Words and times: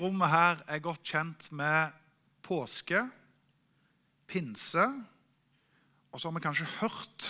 rommet 0.00 0.30
her 0.32 0.62
er 0.70 0.82
godt 0.84 1.04
kjent 1.06 1.50
med 1.56 1.94
påske, 2.44 3.02
pinse, 4.28 4.84
og 6.12 6.20
så 6.20 6.28
har 6.28 6.36
vi 6.36 6.44
kanskje 6.44 6.72
hørt 6.78 7.28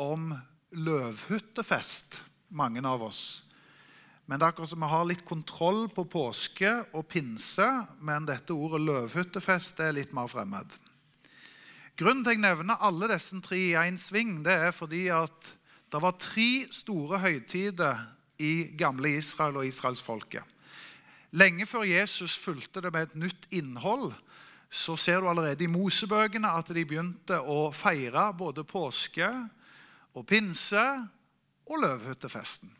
om 0.00 0.32
løvhyttefest, 0.72 2.22
mange 2.52 2.82
av 2.84 3.02
oss. 3.06 3.24
Men 4.26 4.38
det 4.38 4.46
er 4.46 4.52
akkurat 4.52 4.70
som 4.70 4.82
vi 4.84 4.90
har 4.92 5.06
litt 5.08 5.24
kontroll 5.26 5.86
på 5.92 6.04
påske 6.08 6.70
og 6.94 7.06
pinse, 7.10 7.66
men 8.00 8.28
dette 8.28 8.54
ordet 8.54 8.82
løvhyttefest 8.86 9.82
er 9.84 9.96
litt 9.96 10.14
mer 10.16 10.30
fremmed. 10.30 10.78
Grunnen 11.98 12.22
til 12.24 12.32
at 12.32 12.38
jeg 12.38 12.44
nevner 12.44 12.80
alle 12.80 13.10
disse 13.12 13.36
tre 13.44 13.58
i 13.60 13.74
én 13.76 13.98
sving, 14.00 14.40
det 14.46 14.54
er 14.68 14.72
fordi 14.74 15.06
at 15.12 15.52
det 15.92 16.00
var 16.00 16.16
tre 16.16 16.64
store 16.72 17.20
høytider 17.20 18.00
i 18.40 18.72
gamle 18.78 19.18
Israel 19.18 19.60
og 19.60 19.68
israelsfolket. 19.68 20.46
Lenge 21.32 21.64
før 21.66 21.86
Jesus 21.88 22.36
fulgte 22.36 22.82
det 22.84 22.92
med 22.92 23.08
et 23.08 23.16
nytt 23.16 23.46
innhold, 23.56 24.10
så 24.72 24.96
ser 24.96 25.20
du 25.20 25.28
allerede 25.28 25.64
i 25.64 25.70
Mosebøkene 25.70 26.48
at 26.48 26.68
de 26.72 26.84
begynte 26.84 27.38
å 27.40 27.70
feire 27.76 28.30
både 28.36 28.64
påske 28.68 29.28
og 30.12 30.26
pinse 30.28 30.84
og 31.68 31.80
løvhyttefesten. 31.80 32.70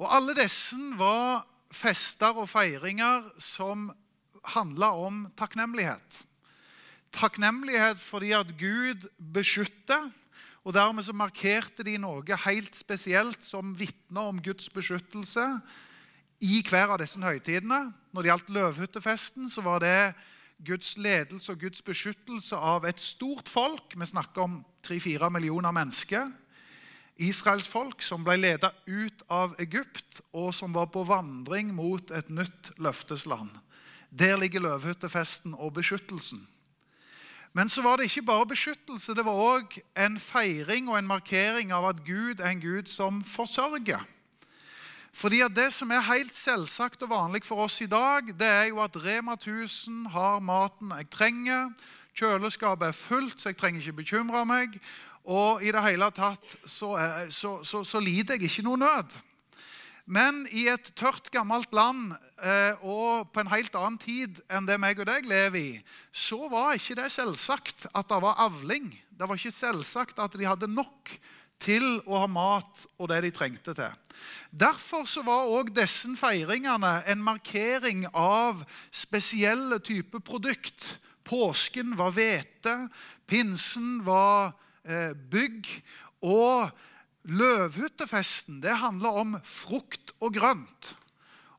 Og 0.00 0.08
alle 0.08 0.34
disse 0.36 0.76
var 0.98 1.44
fester 1.74 2.36
og 2.36 2.48
feiringer 2.50 3.28
som 3.40 3.90
handla 4.56 4.92
om 5.00 5.24
takknemlighet. 5.36 6.24
Takknemlighet 7.14 8.00
fordi 8.02 8.34
at 8.36 8.52
Gud 8.58 9.08
beskytter. 9.18 10.10
Og 10.64 10.72
Dermed 10.74 11.04
så 11.04 11.12
markerte 11.12 11.84
de 11.84 11.98
noe 12.00 12.38
helt 12.46 12.76
spesielt 12.76 13.44
som 13.44 13.74
vitner 13.76 14.32
om 14.32 14.40
Guds 14.42 14.70
beskyttelse 14.72 15.44
i 16.44 16.60
hver 16.68 16.92
av 16.92 17.00
disse 17.00 17.20
høytidene. 17.22 17.88
Når 18.12 18.22
det 18.22 18.30
gjaldt 18.30 18.54
løvhyttefesten, 18.54 19.48
så 19.50 19.64
var 19.64 19.80
det 19.84 20.14
Guds 20.64 20.94
ledelse 21.00 21.52
og 21.52 21.62
Guds 21.64 21.82
beskyttelse 21.82 22.56
av 22.56 22.84
et 22.88 23.00
stort 23.00 23.48
folk. 23.50 23.96
Vi 23.96 24.06
snakker 24.06 24.44
om 24.44 24.58
3-4 24.86 25.30
millioner 25.32 25.74
mennesker. 25.74 26.30
Israels 27.22 27.68
folk 27.70 28.02
som 28.02 28.24
ble 28.26 28.36
ledet 28.40 28.72
ut 28.86 29.22
av 29.30 29.54
Egypt, 29.62 30.20
og 30.34 30.50
som 30.54 30.74
var 30.74 30.90
på 30.92 31.04
vandring 31.06 31.70
mot 31.74 32.10
et 32.10 32.30
nytt 32.30 32.72
løftesland. 32.82 33.52
Der 34.10 34.36
ligger 34.38 34.62
løvhyttefesten 34.62 35.54
og 35.54 35.76
beskyttelsen. 35.78 36.42
Men 37.54 37.70
så 37.70 37.82
var 37.82 37.96
det 37.96 38.08
ikke 38.10 38.26
bare 38.26 38.50
beskyttelse, 38.50 39.14
det 39.14 39.24
var 39.26 39.38
òg 39.38 39.76
en 39.94 40.18
feiring 40.18 40.88
og 40.90 40.98
en 40.98 41.06
markering 41.06 41.70
av 41.72 41.86
at 41.92 42.02
Gud 42.06 42.42
er 42.42 42.50
en 42.50 42.62
Gud 42.62 42.90
som 42.90 43.22
forsørger. 43.22 44.02
Fordi 45.14 45.40
at 45.46 45.54
Det 45.54 45.72
som 45.72 45.90
er 45.94 46.02
helt 46.08 46.34
selvsagt 46.34 47.02
og 47.06 47.10
vanlig 47.10 47.44
for 47.46 47.62
oss 47.64 47.80
i 47.80 47.86
dag, 47.86 48.26
det 48.34 48.46
er 48.46 48.64
jo 48.72 48.80
at 48.82 48.96
Rema 48.98 49.36
1000 49.38 50.08
har 50.10 50.40
maten 50.42 50.90
jeg 50.90 51.10
trenger. 51.10 51.70
Kjøleskapet 52.18 52.88
er 52.88 52.96
fullt, 52.98 53.40
så 53.40 53.52
jeg 53.52 53.56
trenger 53.56 53.80
ikke 53.80 54.00
bekymre 54.02 54.42
meg. 54.46 54.74
Og 55.24 55.62
i 55.62 55.70
det 55.72 55.82
hele 55.86 56.10
tatt 56.10 56.56
så, 56.66 56.96
så, 57.30 57.60
så, 57.62 57.84
så 57.84 58.02
lider 58.02 58.34
jeg 58.34 58.50
ikke 58.50 58.66
noe 58.66 58.82
nød. 58.82 59.14
Men 60.04 60.42
i 60.52 60.66
et 60.68 60.90
tørt, 60.98 61.30
gammelt 61.32 61.72
land 61.72 62.12
eh, 62.44 62.82
og 62.84 63.30
på 63.32 63.40
en 63.40 63.52
helt 63.54 63.76
annen 63.78 63.96
tid 64.02 64.42
enn 64.52 64.66
det 64.68 64.76
meg 64.82 64.98
og 65.00 65.08
deg 65.08 65.24
lever 65.30 65.60
i, 65.60 65.70
så 66.12 66.42
var 66.52 66.74
ikke 66.76 66.98
det 66.98 67.08
selvsagt 67.14 67.86
at 67.94 68.10
det 68.10 68.20
var 68.26 68.42
avling. 68.44 68.90
Det 69.08 69.30
var 69.30 69.40
ikke 69.40 69.54
selvsagt 69.54 70.20
at 70.20 70.36
de 70.36 70.44
hadde 70.44 70.68
nok 70.68 71.14
til 71.62 71.86
å 72.04 72.20
ha 72.20 72.28
mat 72.28 72.84
og 72.98 73.08
det 73.14 73.22
de 73.24 73.32
trengte 73.32 73.72
til. 73.78 74.03
Derfor 74.54 75.06
var 75.26 75.48
òg 75.50 75.72
disse 75.74 76.12
feiringene 76.14 77.00
en 77.10 77.22
markering 77.22 78.04
av 78.14 78.60
spesielle 78.94 79.80
typer 79.82 80.22
produkt. 80.22 80.94
Påsken 81.24 81.96
var 81.98 82.12
hvete, 82.14 82.74
pinsen 83.26 84.04
var 84.06 84.52
eh, 84.84 85.10
bygg. 85.30 85.66
Og 86.22 86.70
Løvhyttefesten 87.24 88.60
det 88.60 88.76
handler 88.76 89.16
om 89.16 89.36
frukt 89.42 90.12
og 90.20 90.34
grønt. 90.36 90.90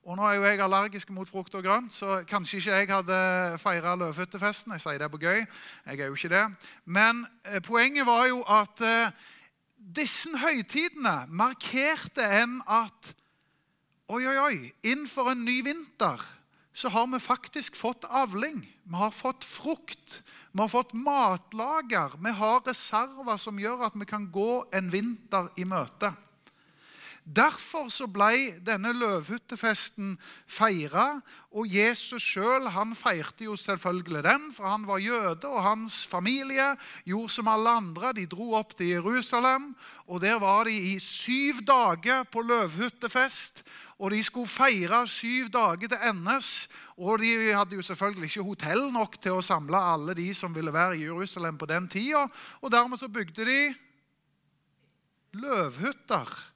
Og 0.05 0.13
Nå 0.17 0.25
er 0.29 0.35
jo 0.37 0.43
jeg 0.45 0.61
allergisk 0.61 1.09
mot 1.09 1.29
frukt 1.29 1.55
og 1.57 1.63
grønt, 1.65 1.93
så 1.93 2.19
kanskje 2.29 2.59
ikke 2.59 2.75
jeg 2.77 2.89
hadde 2.91 3.57
feira 3.57 3.95
løvhyttefesten. 3.97 4.75
Jeg 4.75 4.83
sier 4.83 5.01
det 5.01 5.09
på 5.09 5.17
gøy. 5.17 5.41
Jeg 5.41 5.99
er 5.99 6.05
jo 6.05 6.13
ikke 6.13 6.29
det. 6.29 6.43
Men 6.85 7.25
eh, 7.49 7.57
poenget 7.65 8.05
var 8.05 8.27
jo 8.29 8.43
at 8.45 8.85
eh, 8.85 9.25
disse 9.85 10.31
høytidene 10.41 11.25
markerte 11.29 12.25
en 12.41 12.59
at 12.65 13.13
Oi, 14.05 14.21
oi, 14.21 14.37
oi, 14.37 14.57
innenfor 14.85 15.31
en 15.31 15.39
ny 15.47 15.63
vinter 15.65 16.21
så 16.75 16.91
har 16.93 17.07
vi 17.09 17.17
faktisk 17.23 17.77
fått 17.79 18.03
avling. 18.05 18.59
Vi 18.83 18.99
har 18.99 19.13
fått 19.15 19.45
frukt. 19.47 20.19
Vi 20.51 20.61
har 20.61 20.69
fått 20.69 20.93
matlager. 20.93 22.13
Vi 22.19 22.33
har 22.35 22.59
reserver 22.67 23.39
som 23.41 23.57
gjør 23.59 23.87
at 23.87 23.95
vi 23.95 24.05
kan 24.05 24.27
gå 24.29 24.65
en 24.75 24.91
vinter 24.91 25.47
i 25.57 25.65
møte. 25.65 26.11
Derfor 27.25 27.87
så 27.89 28.05
ble 28.05 28.59
denne 28.61 28.91
løvhyttefesten 28.93 30.11
feira, 30.45 31.23
og 31.57 31.65
Jesus 31.65 32.21
sjøl 32.21 32.69
feirte 32.93 33.47
jo 33.47 33.55
selvfølgelig 33.57 34.21
den, 34.23 34.53
for 34.53 34.69
han 34.69 34.85
var 34.85 35.01
jøde, 35.01 35.47
og 35.49 35.63
hans 35.63 36.05
familie 36.05 36.75
gjorde 37.03 37.33
som 37.33 37.47
alle 37.49 37.69
andre. 37.69 38.13
De 38.13 38.27
dro 38.29 38.53
opp 38.53 38.77
til 38.77 38.93
Jerusalem, 38.93 39.73
og 40.05 40.21
der 40.21 40.37
var 40.37 40.65
de 40.65 40.77
i 40.77 40.99
syv 40.99 41.65
dager 41.65 42.23
på 42.29 42.45
løvhyttefest. 42.45 43.63
Og 43.97 44.11
de 44.11 44.23
skulle 44.23 44.47
feire 44.47 45.07
syv 45.07 45.49
dager 45.49 45.87
til 45.87 45.97
endes. 46.05 46.69
Og 46.97 47.19
de 47.19 47.53
hadde 47.53 47.75
jo 47.75 47.81
selvfølgelig 47.81 48.29
ikke 48.29 48.49
hotell 48.49 48.91
nok 48.93 49.17
til 49.17 49.39
å 49.39 49.41
samle 49.41 49.77
alle 49.77 50.13
de 50.13 50.29
som 50.33 50.53
ville 50.53 50.73
være 50.73 50.99
i 50.99 51.07
Jerusalem 51.07 51.57
på 51.57 51.65
den 51.65 51.87
tida. 51.87 52.27
Og 52.61 52.71
dermed 52.71 53.01
så 53.01 53.07
bygde 53.07 53.45
de 53.45 53.61
løvhytter. 55.33 56.54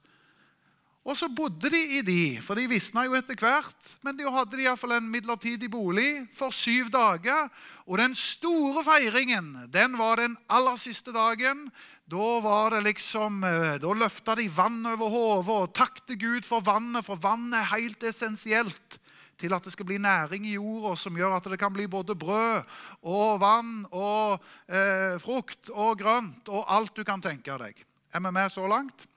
Og 1.10 1.18
så 1.18 1.26
bodde 1.34 1.72
de 1.74 1.80
i 1.98 2.02
de, 2.06 2.38
for 2.46 2.60
de 2.60 2.68
visna 2.70 3.08
jo 3.08 3.16
etter 3.18 3.38
hvert. 3.42 3.94
Men 4.06 4.18
de 4.18 4.30
hadde 4.30 4.60
de 4.60 4.68
iallfall 4.68 4.94
en 5.00 5.08
midlertidig 5.10 5.72
bolig 5.74 6.28
for 6.38 6.54
syv 6.54 6.92
dager. 6.94 7.48
Og 7.90 7.98
den 7.98 8.14
store 8.14 8.84
feiringen 8.86 9.56
den 9.74 9.98
var 9.98 10.22
den 10.22 10.38
aller 10.54 10.78
siste 10.78 11.16
dagen. 11.16 11.66
Da 12.10 12.30
var 12.46 12.76
det 12.76 12.84
liksom, 12.92 13.42
eh, 13.44 13.80
da 13.82 13.96
løfta 13.98 14.38
de 14.38 14.46
vann 14.54 14.86
over 14.86 15.10
hodet 15.10 15.56
og 15.56 15.74
takte 15.74 16.18
Gud 16.18 16.46
for 16.46 16.62
vannet, 16.66 17.06
for 17.06 17.18
vannet 17.22 17.58
er 17.58 17.74
helt 17.74 18.06
essensielt 18.06 19.00
til 19.40 19.54
at 19.56 19.66
det 19.66 19.74
skal 19.74 19.88
bli 19.90 19.98
næring 19.98 20.46
i 20.46 20.58
jorda 20.58 20.96
som 21.00 21.18
gjør 21.18 21.38
at 21.38 21.50
det 21.50 21.60
kan 21.62 21.74
bli 21.74 21.88
både 21.90 22.18
brød 22.20 22.66
og 23.08 23.40
vann 23.42 23.86
og 23.90 24.42
eh, 24.68 25.18
frukt 25.22 25.72
og 25.74 25.98
grønt 26.02 26.50
og 26.54 26.66
alt 26.68 26.98
du 26.98 27.06
kan 27.08 27.24
tenke 27.24 27.58
deg. 27.62 27.86
Er 28.14 28.26
vi 28.26 28.34
med 28.36 28.52
så 28.54 28.68
langt? 28.70 29.09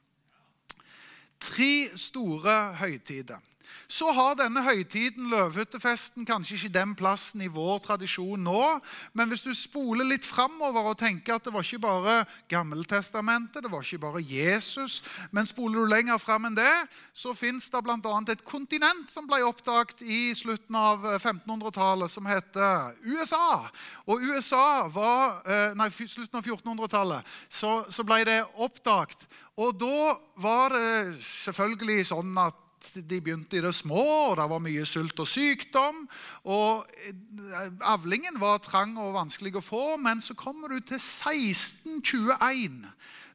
Tre 1.43 1.91
store 1.99 2.75
høytider. 2.79 3.41
Så 3.89 4.09
har 4.15 4.37
denne 4.39 4.63
høytiden, 4.65 5.29
løvhyttefesten, 5.33 6.27
kanskje 6.29 6.57
ikke 6.57 6.73
den 6.75 6.95
plassen 6.99 7.43
i 7.45 7.51
vår 7.53 7.83
tradisjon 7.85 8.41
nå. 8.45 8.63
Men 9.13 9.33
hvis 9.33 9.45
du 9.45 9.53
spoler 9.57 10.09
litt 10.09 10.27
framover 10.27 10.93
og 10.93 10.99
tenker 11.01 11.37
at 11.37 11.47
det 11.47 11.53
var 11.55 11.67
ikke 11.67 11.83
bare 11.85 12.17
Gammeltestamentet, 12.53 13.63
det 13.65 13.73
var 13.73 13.85
ikke 13.85 14.03
bare 14.07 14.23
Jesus, 14.25 15.01
men 15.31 15.49
spoler 15.49 15.83
du 15.83 15.93
lenger 15.93 16.21
fram 16.23 16.49
enn 16.49 16.57
det, 16.57 16.73
så 17.13 17.35
fins 17.37 17.69
det 17.73 17.83
bl.a. 17.85 18.17
et 18.33 18.45
kontinent 18.49 19.11
som 19.11 19.29
ble 19.29 19.43
oppdaget 19.47 20.03
i 20.05 20.21
slutten 20.37 20.77
av 20.79 21.05
1500-tallet, 21.19 22.11
som 22.13 22.27
heter 22.29 22.97
USA. 23.05 23.69
Og 24.07 24.25
USA 24.33 24.89
var, 24.93 25.43
eh, 25.47 25.77
nei, 25.79 25.91
slutten 25.91 26.41
av 26.41 26.47
1400-tallet 26.47 27.33
så, 27.49 27.83
så 27.93 28.05
ble 28.07 28.23
det 28.29 28.41
oppdaget. 28.57 29.27
Og 29.61 29.77
da 29.77 30.15
var 30.41 30.73
det 30.73 31.19
selvfølgelig 31.21 32.09
sånn 32.13 32.37
at 32.41 32.62
de 32.95 33.21
begynte 33.21 33.57
i 33.59 33.63
det 33.65 33.75
små, 33.75 34.03
og 34.31 34.37
det 34.41 34.49
var 34.51 34.63
mye 34.63 34.85
sult 34.89 35.21
og 35.23 35.29
sykdom. 35.29 36.09
og 36.45 36.87
Avlingen 37.81 38.41
var 38.41 38.63
trang 38.65 38.97
og 38.99 39.15
vanskelig 39.15 39.57
å 39.59 39.65
få, 39.65 39.85
men 40.03 40.23
så 40.23 40.35
kommer 40.39 40.69
du 40.69 40.81
til 40.81 41.01
1621. 41.01 42.83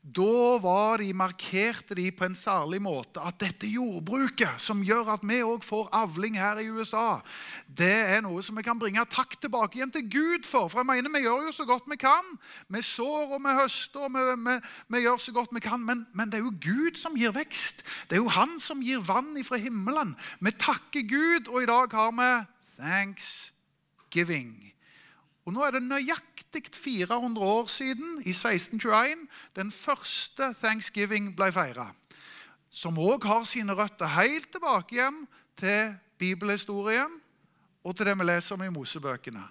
Da 0.08 0.56
var 0.64 1.02
de, 1.02 1.10
markerte 1.14 1.96
de 1.98 2.06
på 2.16 2.24
en 2.24 2.36
særlig 2.38 2.78
måte 2.80 3.20
at 3.20 3.42
dette 3.42 3.68
jordbruket, 3.68 4.56
som 4.62 4.80
gjør 4.86 5.10
at 5.18 5.24
vi 5.28 5.42
òg 5.44 5.66
får 5.68 5.90
avling 6.00 6.38
her 6.40 6.62
i 6.62 6.70
USA, 6.72 7.20
det 7.68 7.92
er 7.92 8.22
noe 8.24 8.40
som 8.46 8.56
vi 8.56 8.64
kan 8.64 8.80
bringe 8.80 9.04
takk 9.12 9.36
tilbake 9.42 9.76
igjen 9.76 9.92
til 9.92 10.06
Gud 10.08 10.48
for. 10.48 10.72
For 10.72 10.80
jeg 10.80 10.88
mener, 10.88 11.12
Vi 11.12 11.26
gjør 11.26 11.50
jo 11.50 11.52
så 11.52 11.66
godt 11.66 11.90
vi 11.92 11.98
kan. 12.00 12.24
Vi 12.70 12.82
sår 12.82 13.36
og 13.36 13.44
vi 13.44 13.56
høster 13.58 14.08
og 14.08 14.14
vi, 14.16 14.24
vi, 14.48 14.56
vi 14.96 15.04
gjør 15.04 15.18
så 15.18 15.32
godt 15.36 15.52
vi 15.52 15.60
kan. 15.60 15.84
Men, 15.84 16.08
men, 16.14 16.32
det 16.32 16.40
er 16.40 16.46
jo 16.46 16.56
Gud 16.56 16.96
som 16.96 17.18
gir 17.20 17.36
vekst. 17.36 17.84
Det 18.10 18.16
er 18.16 18.24
jo 18.24 18.30
Han 18.30 18.60
som 18.60 18.80
gir 18.82 19.04
vann 19.04 19.36
ifra 19.38 19.58
himmelen. 19.60 20.16
Vi 20.40 20.52
takker 20.52 21.04
Gud, 21.04 21.52
og 21.52 21.64
i 21.64 21.66
dag 21.66 21.92
har 21.92 22.12
vi 22.16 22.32
thanksgiving. 22.80 24.77
Og 25.48 25.54
Nå 25.56 25.64
er 25.64 25.78
det 25.78 25.86
nøyaktig 25.88 26.66
400 26.76 27.40
år 27.40 27.70
siden, 27.72 28.18
i 28.26 28.34
1621, 28.36 29.28
den 29.56 29.72
første 29.72 30.50
thanksgiving 30.60 31.30
ble 31.38 31.48
feira. 31.56 31.88
Som 32.68 33.00
òg 33.00 33.24
har 33.24 33.46
sine 33.48 33.72
røtter 33.72 34.12
helt 34.12 34.50
tilbake 34.52 34.98
igjen 34.98 35.22
til 35.56 35.96
bibelhistorien 36.20 37.14
og 37.88 37.96
til 37.96 38.10
det 38.10 38.18
vi 38.20 38.28
leser 38.28 38.58
om 38.58 38.66
i 38.66 38.74
Mosebøkene. 38.76 39.46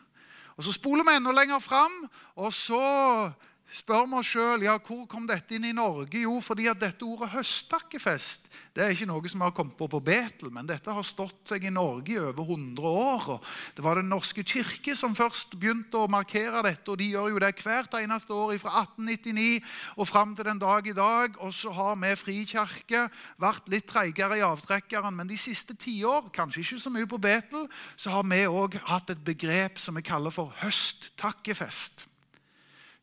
Og 0.57 0.65
Så 0.65 0.77
spoler 0.77 1.05
vi 1.05 1.17
enda 1.17 1.33
lenger 1.33 1.59
fram, 1.65 1.97
og 2.37 2.53
så 2.53 3.33
spør 3.67 4.07
vi 4.07 4.19
oss 4.21 4.29
sjøl 4.31 4.63
ja, 4.67 4.77
hvor 4.79 5.07
kom 5.11 5.27
dette 5.27 5.57
inn 5.57 5.67
i 5.67 5.75
Norge. 5.75 6.21
Jo, 6.23 6.39
fordi 6.45 6.69
at 6.71 6.81
dette 6.81 7.07
ordet 7.07 7.33
høsttakkefest 7.35 8.47
det 8.77 8.85
er 8.85 8.93
ikke 8.93 9.07
noe 9.09 9.31
som 9.31 9.41
har 9.41 9.55
kommet 9.57 9.73
på 9.79 9.87
på 9.89 10.03
Betel, 10.05 10.51
men 10.53 10.67
dette 10.69 10.93
har 10.93 11.05
stått 11.07 11.49
seg 11.49 11.65
i 11.65 11.73
Norge 11.73 12.13
i 12.13 12.19
over 12.21 12.45
100 12.45 12.85
år. 12.85 13.29
og 13.33 13.45
Det 13.75 13.85
var 13.85 13.97
Den 13.97 14.11
norske 14.13 14.45
kirke 14.45 14.93
som 14.95 15.15
først 15.17 15.57
begynte 15.57 15.97
å 15.97 16.11
markere 16.13 16.61
dette, 16.63 16.91
og 16.91 16.99
de 17.01 17.09
gjør 17.09 17.31
jo 17.33 17.39
det 17.41 17.55
hvert 17.57 17.97
eneste 17.97 18.37
år 18.37 18.59
fra 18.61 18.83
1899 18.83 19.63
og 19.97 20.09
fram 20.09 20.35
til 20.37 20.45
den 20.45 20.61
dag 20.61 20.87
i 20.87 20.93
dag. 20.93 21.39
Og 21.41 21.55
så 21.57 21.73
har 21.73 21.97
vi 21.97 22.13
frikirke 22.21 23.07
vært 23.41 23.71
litt 23.73 23.89
treigere 23.89 24.37
i 24.37 24.45
avtrekkeren, 24.45 25.17
men 25.17 25.31
de 25.31 25.41
siste 25.41 25.73
tiår, 25.73 26.29
kanskje 26.29 26.61
ikke 26.61 26.83
så 26.85 26.93
mye 26.93 27.09
på 27.09 27.19
Betel, 27.19 27.65
så 27.97 28.13
har 28.13 28.29
vi 28.29 28.45
òg 28.45 28.77
hatt 28.91 29.11
et 29.11 29.25
begrep 29.25 29.81
som 29.81 29.97
vi 29.97 30.05
kaller 30.05 30.31
for 30.31 30.53
høsttakkefest 30.61 32.05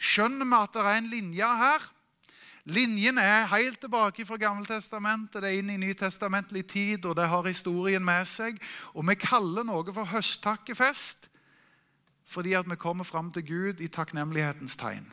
skjønner 0.04 0.48
vi 0.48 0.60
at 0.60 0.74
det 0.76 0.84
er 0.84 0.98
en 1.00 1.12
linje 1.12 1.52
her. 1.64 1.86
Linjen 2.64 3.18
er 3.20 3.50
helt 3.52 3.82
tilbake 3.84 4.24
fra 4.28 4.38
Gammeltestamentet, 4.40 5.42
det 5.44 5.50
er 5.50 5.60
inn 5.60 5.72
i 5.74 5.82
nytestamentlig 5.82 6.64
tid, 6.72 7.06
og 7.06 7.18
det 7.20 7.28
har 7.28 7.44
historien 7.48 8.04
med 8.04 8.28
seg. 8.30 8.60
Og 8.96 9.04
vi 9.10 9.18
kaller 9.20 9.68
noe 9.68 9.96
for 9.96 10.12
høsttakkefest 10.16 11.30
fordi 12.34 12.54
at 12.56 12.66
vi 12.66 12.80
kommer 12.80 13.06
fram 13.06 13.28
til 13.36 13.44
Gud 13.46 13.82
i 13.84 13.90
takknemlighetens 13.92 14.78
tegn. 14.80 15.04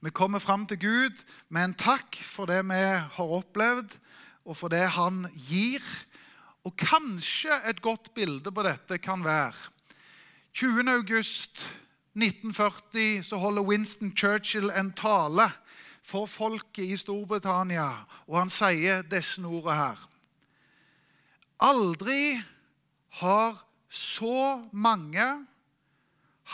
Vi 0.00 0.12
kommer 0.14 0.38
fram 0.38 0.68
til 0.70 0.78
Gud 0.78 1.24
med 1.50 1.64
en 1.64 1.74
takk 1.74 2.14
for 2.24 2.46
det 2.46 2.62
vi 2.70 2.78
har 2.78 3.34
opplevd, 3.40 3.96
og 4.46 4.56
for 4.56 4.72
det 4.72 4.86
han 4.94 5.26
gir. 5.34 5.82
Og 6.64 6.76
kanskje 6.78 7.58
et 7.68 7.82
godt 7.82 8.14
bilde 8.14 8.54
på 8.54 8.64
dette 8.64 9.00
kan 9.02 9.26
være 9.26 9.58
20. 10.54 10.86
august 10.94 11.66
1940 12.18 13.22
så 13.26 13.38
holder 13.38 13.66
Winston 13.68 14.12
Churchill 14.16 14.70
en 14.74 14.92
tale 14.92 15.48
for 16.08 16.26
folket 16.26 16.84
i 16.88 16.96
Storbritannia, 16.96 17.88
og 18.26 18.38
han 18.40 18.52
sier 18.52 19.04
disse 19.06 19.42
ordene 19.44 19.76
her. 19.76 20.04
Aldri 21.58 22.38
har 23.20 23.58
så 23.88 24.62
mange 24.72 25.26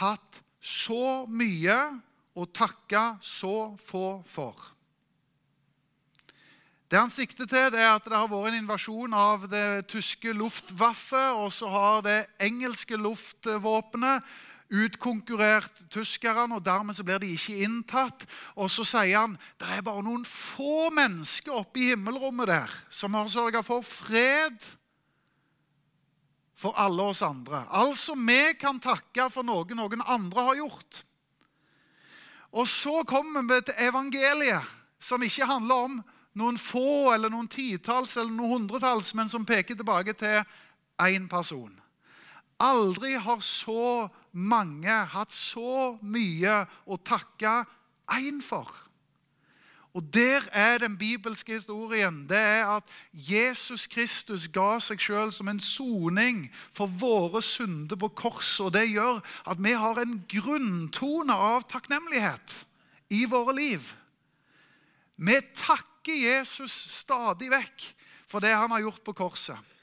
hatt 0.01 0.41
så 0.65 1.25
mye 1.29 1.77
å 2.35 2.47
takke 2.51 3.03
så 3.23 3.75
få 3.79 4.23
for. 4.27 4.71
Det 6.91 7.01
han 7.01 7.11
sikter 7.13 7.49
til, 7.49 7.71
det 7.75 7.81
er 7.83 7.95
at 7.95 8.05
det 8.07 8.15
har 8.17 8.29
vært 8.31 8.53
en 8.53 8.61
invasjon 8.63 9.15
av 9.17 9.47
det 9.51 9.87
tyske 9.91 10.35
Luftwaffe, 10.37 11.23
og 11.39 11.53
så 11.53 11.71
har 11.73 12.03
det 12.07 12.19
engelske 12.45 12.99
luftvåpenet 13.01 14.23
utkonkurrert 14.73 15.85
tyskerne, 15.93 16.57
og 16.57 16.65
dermed 16.65 16.97
så 16.97 17.05
blir 17.05 17.21
de 17.23 17.33
ikke 17.35 17.65
inntatt. 17.67 18.25
Og 18.57 18.71
så 18.73 18.87
sier 18.89 19.19
han 19.19 19.37
det 19.61 19.69
er 19.77 19.85
bare 19.85 20.05
noen 20.07 20.25
få 20.29 20.89
mennesker 20.95 21.61
oppe 21.61 21.83
i 21.83 21.91
himmelrommet 21.93 22.51
der 22.51 22.79
som 22.89 23.15
har 23.15 23.31
sørga 23.33 23.65
for 23.67 23.85
fred 23.87 24.57
for 26.65 26.77
alle 26.81 27.11
oss 27.11 27.23
andre. 27.23 27.65
Altså, 27.71 28.15
vi 28.17 28.55
kan 28.61 28.81
takke 28.81 29.29
for 29.33 29.45
noe 29.45 29.77
noen 29.77 30.05
andre 30.07 30.49
har 30.49 30.61
gjort. 30.63 31.05
Og 32.55 32.69
så 32.71 33.03
kommer 33.05 33.43
vi 33.43 33.61
til 33.67 33.87
evangeliet, 33.89 34.75
som 35.03 35.23
ikke 35.23 35.49
handler 35.51 35.89
om 35.89 35.97
noen 36.39 36.59
få 36.59 37.13
eller 37.13 37.31
noen 37.31 37.51
titalls 37.51 38.17
eller 38.17 38.33
noen 38.33 38.55
hundretalls, 38.55 39.13
men 39.15 39.29
som 39.29 39.45
peker 39.47 39.77
tilbake 39.77 40.15
til 40.19 40.41
én 41.03 41.27
person. 41.29 41.75
Aldri 42.63 43.17
har 43.19 43.41
så 43.43 44.09
mange 44.33 44.91
hatt 44.91 45.35
så 45.35 45.97
mye 46.03 46.65
å 46.87 46.99
takke 47.03 47.63
én 48.15 48.43
for. 48.45 48.71
Og 49.95 50.03
Der 50.15 50.43
er 50.53 50.79
den 50.79 50.99
bibelske 50.99 51.53
historien. 51.53 52.29
Det 52.29 52.39
er 52.39 52.67
at 52.67 52.85
Jesus 53.15 53.87
Kristus 53.87 54.49
ga 54.51 54.81
seg 54.83 54.99
sjøl 54.99 55.31
som 55.33 55.49
en 55.49 55.61
soning 55.63 56.49
for 56.75 56.91
våre 56.91 57.43
synder 57.43 57.97
på 57.97 58.09
korset. 58.09 58.65
Og 58.67 58.73
det 58.75 58.89
gjør 58.91 59.21
at 59.47 59.63
vi 59.63 59.71
har 59.79 60.01
en 60.03 60.17
grunntone 60.29 61.35
av 61.35 61.69
takknemlighet 61.71 62.57
i 63.15 63.23
våre 63.31 63.55
liv. 63.55 63.87
Vi 65.17 65.39
takker 65.55 66.19
Jesus 66.19 66.75
stadig 66.99 67.53
vekk 67.55 67.87
for 68.27 68.43
det 68.43 68.51
han 68.51 68.75
har 68.75 68.83
gjort 68.83 69.05
på 69.07 69.15
korset. 69.15 69.74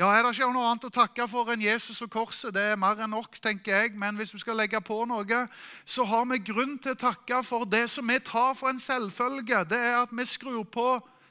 Ja, 0.00 0.14
Er 0.16 0.22
det 0.22 0.30
ikke 0.38 0.46
noe 0.48 0.64
annet 0.64 0.84
å 0.88 0.94
takke 0.94 1.26
for 1.28 1.50
enn 1.52 1.60
Jesus 1.60 1.98
og 2.00 2.08
korset? 2.14 2.54
Det 2.56 2.62
er 2.70 2.78
mer 2.80 3.02
enn 3.04 3.10
nok, 3.12 3.34
tenker 3.36 3.74
jeg. 3.74 3.90
Men 4.00 4.16
hvis 4.16 4.30
vi 4.32 4.38
skal 4.40 4.56
legge 4.56 4.80
på 4.80 4.96
noe, 5.04 5.40
så 5.84 6.06
har 6.08 6.24
vi 6.30 6.38
grunn 6.40 6.78
til 6.80 6.94
å 6.94 7.00
takke 7.02 7.42
for 7.44 7.68
det 7.68 7.82
som 7.92 8.08
vi 8.08 8.16
tar 8.24 8.54
for 8.56 8.72
en 8.72 8.80
selvfølge. 8.80 9.60
Det 9.68 9.76
er 9.90 9.98
at 9.98 10.16
vi 10.16 10.24
skrur 10.24 10.64
på 10.64 10.86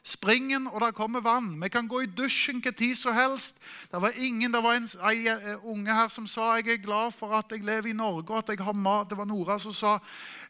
springen, 0.05 0.69
og 0.69 0.85
det 0.85 0.91
kommer 0.99 1.25
vann. 1.25 1.49
Vi 1.57 1.71
kan 1.73 1.89
gå 1.89 2.03
i 2.05 2.11
dusjen 2.13 2.61
hva 2.61 2.75
tid 2.77 2.93
som 2.93 3.17
helst. 3.17 3.57
Det 3.89 4.05
var 4.05 4.21
ingen, 4.21 4.53
det 4.53 4.61
var 4.61 4.77
en, 4.77 4.87
en, 5.17 5.51
unge 5.73 5.99
her 6.03 6.13
som 6.13 6.29
sa 6.29 6.53
jeg 6.59 6.77
er 6.77 6.85
glad 6.85 7.17
for 7.17 7.33
at 7.41 7.49
jeg 7.49 7.65
lever 7.65 7.89
i 7.89 7.97
Norge 7.97 8.29
og 8.29 8.43
at 8.43 8.53
jeg 8.53 8.61
har 8.69 8.77
mat. 8.77 9.09
Det 9.09 9.17
var 9.17 9.33
Nora 9.33 9.57
som 9.57 9.73
sa 9.73 9.97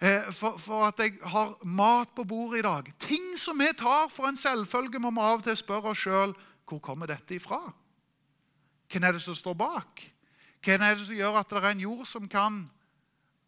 eh, 0.02 0.28
for, 0.36 0.60
for, 0.60 0.90
at 0.92 1.00
jeg 1.00 1.16
har 1.24 1.56
mat 1.64 2.12
på 2.12 2.28
bordet 2.28 2.66
i 2.66 2.68
dag. 2.68 2.96
Ting 3.00 3.32
som 3.40 3.64
vi 3.64 3.72
tar 3.80 4.12
for 4.12 4.28
en 4.28 4.36
selvfølge, 4.36 5.00
må 5.00 5.16
vi 5.16 5.24
av 5.24 5.40
og 5.40 5.48
til 5.48 5.64
spørre 5.64 5.96
oss 5.96 6.04
sjøl 6.04 6.36
hvor 6.68 6.84
kommer 6.84 7.08
dette 7.08 7.40
ifra. 7.40 7.70
Hvem 8.90 9.04
er 9.04 9.12
det 9.12 9.22
som 9.22 9.36
står 9.36 9.54
bak? 9.54 10.02
Hvem 10.64 10.82
er 10.82 10.96
det 10.96 11.06
som 11.08 11.16
gjør 11.16 11.40
at 11.40 11.50
det 11.50 11.58
er 11.62 11.70
en 11.70 11.84
jord 11.84 12.06
som 12.06 12.28
kan 12.28 12.64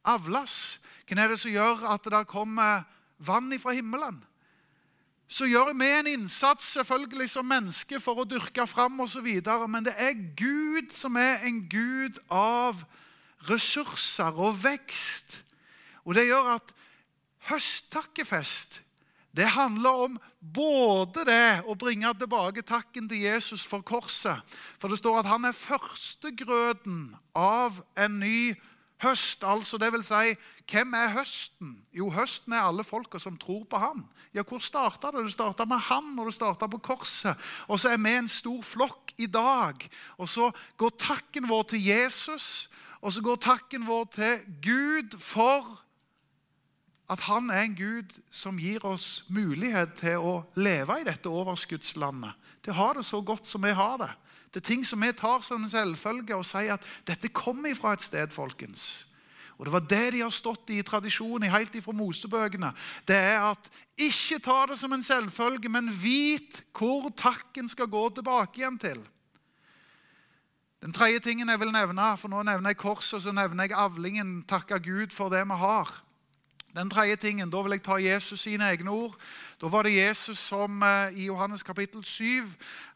avles? 0.05 0.79
Hvem 1.07 1.19
er 1.19 1.33
det 1.33 1.39
som 1.41 1.51
gjør 1.51 1.88
at 1.93 2.05
det 2.05 2.27
kommer 2.27 2.83
vann 3.17 3.59
fra 3.59 3.73
himmelen? 3.73 4.21
Så 5.31 5.47
gjør 5.47 5.71
vi 5.73 5.88
en 5.88 6.07
innsats 6.07 6.73
selvfølgelig 6.75 7.29
som 7.31 7.47
menneske 7.47 7.99
for 8.03 8.19
å 8.19 8.27
dyrke 8.27 8.65
fram 8.67 8.99
osv. 8.99 9.27
Men 9.67 9.85
det 9.88 9.93
er 9.95 10.17
Gud 10.35 10.91
som 10.91 11.15
er 11.15 11.45
en 11.47 11.61
gud 11.71 12.19
av 12.27 12.83
ressurser 13.47 14.35
og 14.35 14.59
vekst. 14.63 15.39
Og 16.03 16.15
det 16.15 16.27
gjør 16.27 16.57
at 16.57 16.73
høsttakkefest 17.47 18.81
det 19.38 19.48
handler 19.48 20.04
om 20.06 20.18
både 20.54 21.24
det 21.28 21.62
å 21.69 21.75
bringe 21.80 22.12
tilbake 22.19 22.63
takken 22.68 23.07
til 23.10 23.24
Jesus 23.24 23.63
for 23.68 23.83
korset. 23.86 24.42
For 24.81 24.92
det 24.92 25.00
står 25.00 25.22
at 25.22 25.30
han 25.31 25.48
er 25.48 25.56
førstegrøten 25.56 27.13
av 27.38 27.79
en 27.96 28.20
ny 28.20 28.51
høst. 29.01 29.46
Altså 29.48 29.79
det 29.79 29.91
vil 29.94 30.03
si, 30.03 30.34
hvem 30.72 30.98
er 31.00 31.13
høsten? 31.15 31.77
Jo, 31.96 32.10
høsten 32.12 32.58
er 32.58 32.67
alle 32.67 32.84
folka 32.88 33.22
som 33.24 33.39
tror 33.39 33.63
på 33.70 33.79
han. 33.82 34.03
Ja, 34.36 34.44
hvor 34.48 34.60
starta 34.63 35.12
det? 35.12 35.25
Det 35.27 35.34
starta 35.36 35.65
med 35.67 35.79
han, 35.89 36.13
og 36.20 36.27
det 36.27 36.36
starta 36.36 36.67
på 36.72 36.79
korset. 36.84 37.39
Og 37.67 37.79
så 37.79 37.91
er 37.91 38.00
vi 38.03 38.13
en 38.15 38.29
stor 38.32 38.62
flokk 38.63 39.13
i 39.20 39.27
dag. 39.32 39.88
Og 40.17 40.29
så 40.29 40.51
går 40.79 40.96
takken 41.00 41.48
vår 41.50 41.72
til 41.74 41.88
Jesus, 41.88 42.70
og 43.01 43.15
så 43.15 43.24
går 43.24 43.41
takken 43.44 43.88
vår 43.88 44.05
til 44.15 44.46
Gud 44.63 45.17
for 45.20 45.79
at 47.12 47.20
han 47.27 47.50
er 47.51 47.65
en 47.65 47.75
Gud 47.75 48.15
som 48.32 48.60
gir 48.60 48.86
oss 48.88 49.25
mulighet 49.27 49.98
til 50.00 50.24
å 50.24 50.36
leve 50.56 51.01
i 51.01 51.08
dette 51.08 51.30
overskuddslandet. 51.30 52.38
Til 52.63 52.72
å 52.72 52.80
ha 52.80 52.89
det 52.96 53.03
så 53.08 53.20
godt 53.25 53.50
som 53.50 53.65
vi 53.65 53.74
har 53.75 53.98
det. 54.00 54.12
Er 54.56 54.63
ting 54.63 54.84
som 54.88 55.01
vi 55.01 55.12
tar 55.15 55.44
som 55.44 55.63
en 55.63 55.72
selvfølge 55.72 56.36
og 56.36 56.46
sier 56.48 56.75
at 56.75 56.86
dette 57.08 57.32
kommer 57.32 57.75
fra 57.75 57.94
et 57.96 58.03
sted. 58.03 58.32
folkens. 58.32 59.08
Og 59.58 59.65
Det 59.65 59.74
var 59.74 59.80
det 59.80 60.13
de 60.13 60.22
har 60.22 60.30
stått 60.30 60.70
i 60.70 60.80
i 60.80 60.84
tradisjonen 60.84 61.51
helt 61.51 61.75
ifra 61.75 61.94
Mosebøkene. 61.94 62.74
Det 63.06 63.15
er 63.15 63.39
at 63.51 63.70
ikke 63.98 64.39
ta 64.39 64.65
det 64.65 64.80
som 64.80 64.94
en 64.94 65.03
selvfølge, 65.03 65.70
men 65.70 65.91
vit 65.91 66.63
hvor 66.74 67.12
takken 67.15 67.70
skal 67.70 67.88
gå 67.88 68.10
tilbake 68.10 68.58
igjen 68.58 68.80
til. 68.80 69.03
Den 70.82 70.94
tredje 70.94 71.20
tingen 71.20 71.50
jeg 71.50 71.60
vil 71.60 71.72
nevne, 71.72 72.18
for 72.18 72.27
nå 72.27 72.41
nevner 72.44 72.74
jeg 72.74 72.82
korset 72.82 73.22
så 73.22 73.32
nevner 73.32 73.70
jeg 73.70 73.77
avlingen. 73.77 74.44
Takke 74.50 74.80
Gud 74.80 75.13
for 75.13 75.30
det 75.30 75.44
vi 75.46 75.60
har. 75.62 75.91
Den 76.75 76.90
tredje 76.90 77.16
tingen, 77.16 77.50
Da 77.51 77.62
vil 77.62 77.72
jeg 77.72 77.84
ta 77.84 77.98
Jesus 78.00 78.40
sine 78.40 78.70
egne 78.72 78.92
ord. 78.92 79.16
Da 79.62 79.68
var 79.68 79.84
det 79.84 79.96
Jesus 79.96 80.40
som 80.40 80.84
eh, 80.84 81.12
i 81.20 81.25
Johannes 81.25 81.63
kapittel 81.63 82.04
7 82.04 82.24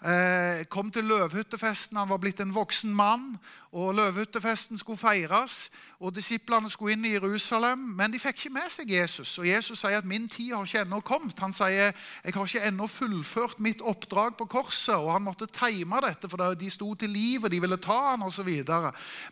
eh, 0.05 0.65
kom 0.69 0.91
til 0.91 1.03
løvhyttefesten. 1.03 1.97
Han 1.97 2.09
var 2.09 2.17
blitt 2.17 2.39
en 2.39 2.55
voksen 2.55 2.95
mann, 2.95 3.35
og 3.75 3.95
løvehyttefesten 3.95 4.77
skulle 4.77 4.97
feires. 4.97 5.69
og 5.99 6.15
Disiplene 6.15 6.69
skulle 6.69 6.93
inn 6.95 7.05
i 7.05 7.11
Jerusalem, 7.11 7.79
men 7.97 8.13
de 8.13 8.19
fikk 8.19 8.37
ikke 8.37 8.53
med 8.55 8.71
seg 8.71 8.91
Jesus. 8.91 9.33
Og 9.41 9.47
Jesus 9.49 9.79
sier 9.79 9.97
at 9.97 10.05
'min 10.05 10.29
tid 10.29 10.53
har 10.53 10.63
ikke 10.63 10.81
ennå 10.81 11.01
kommet'. 11.01 11.39
Han 11.39 11.53
sier 11.53 11.91
'jeg 11.91 12.33
har 12.33 12.45
ikke 12.45 12.67
ennå 12.67 12.87
fullført 12.87 13.59
mitt 13.59 13.81
oppdrag 13.81 14.37
på 14.37 14.45
korset'. 14.45 14.95
Og 14.95 15.11
han 15.11 15.21
måtte 15.21 15.45
time 15.45 16.01
dette, 16.01 16.29
for 16.29 16.53
de 16.53 16.69
sto 16.69 16.95
til 16.95 17.09
livet, 17.09 17.51
de 17.51 17.59
ville 17.61 17.77
ta 17.77 18.09
han 18.11 18.23
osv. 18.23 18.63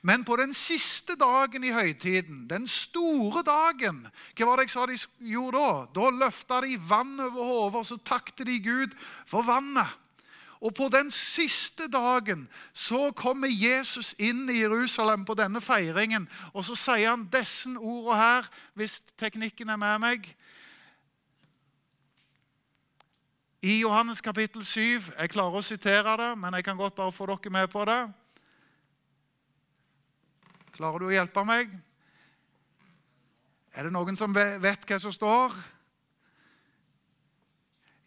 Men 0.02 0.24
på 0.24 0.36
den 0.36 0.54
siste 0.54 1.16
dagen 1.16 1.64
i 1.64 1.72
høytiden, 1.72 2.50
den 2.50 2.68
store 2.68 3.44
dagen, 3.44 4.08
hva 4.36 4.46
var 4.46 4.56
det 4.56 4.64
jeg 4.64 4.70
sa 4.70 4.86
de 4.86 4.98
gjorde 5.20 5.58
da? 5.58 5.86
Da 5.96 6.10
løfta 6.10 6.62
de 6.62 6.90
vann 6.90 7.20
over 7.20 7.44
hodet, 7.44 7.76
og 7.76 7.86
så 7.86 7.98
takket 7.98 8.48
de 8.48 8.60
Gud 8.60 8.92
for 9.26 9.42
vannet. 9.42 10.03
Og 10.64 10.72
på 10.74 10.88
den 10.88 11.12
siste 11.12 11.90
dagen 11.92 12.46
så 12.74 13.12
kommer 13.12 13.52
Jesus 13.52 14.14
inn 14.16 14.46
i 14.50 14.62
Jerusalem 14.62 15.26
på 15.28 15.36
denne 15.36 15.60
feiringen. 15.62 16.30
Og 16.54 16.64
så 16.64 16.78
sier 16.80 17.10
han 17.10 17.28
disse 17.34 17.74
ordene 17.76 18.20
her, 18.22 18.48
hvis 18.80 19.02
teknikken 19.20 19.74
er 19.74 19.82
med 19.82 20.00
meg. 20.06 20.30
I 23.64 23.80
Johannes 23.80 24.22
kapittel 24.24 24.64
7 24.68 24.80
Jeg 25.20 25.32
klarer 25.32 25.60
å 25.60 25.64
sitere 25.64 26.16
det, 26.20 26.32
men 26.40 26.56
jeg 26.56 26.66
kan 26.68 26.80
godt 26.80 26.96
bare 26.96 27.16
få 27.16 27.28
dere 27.28 27.52
med 27.52 27.68
på 27.72 27.84
det. 27.88 28.02
Klarer 30.76 31.00
du 31.00 31.12
å 31.12 31.14
hjelpe 31.14 31.44
meg? 31.48 31.76
Er 33.76 33.88
det 33.88 33.94
noen 33.94 34.16
som 34.20 34.32
vet 34.36 34.88
hva 34.88 35.00
som 35.00 35.12
står? 35.12 35.56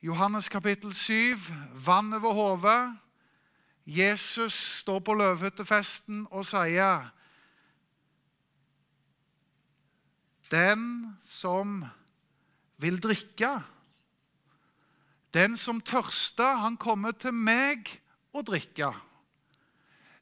Johannes 0.06 0.46
kapittel 0.48 0.94
7, 0.94 1.34
vann 1.74 2.12
over 2.14 2.32
hodet. 2.32 2.98
Jesus 3.86 4.52
står 4.52 5.00
på 5.02 5.16
løvhyttefesten 5.18 6.20
og 6.30 6.44
sier 6.46 7.08
Den 10.46 11.16
som 11.26 11.82
vil 12.78 13.00
drikke, 13.02 13.50
den 15.34 15.58
som 15.58 15.82
tørster, 15.82 16.54
han 16.62 16.78
kommer 16.78 17.10
til 17.18 17.34
meg 17.34 17.90
og 18.30 18.46
drikker. 18.46 18.94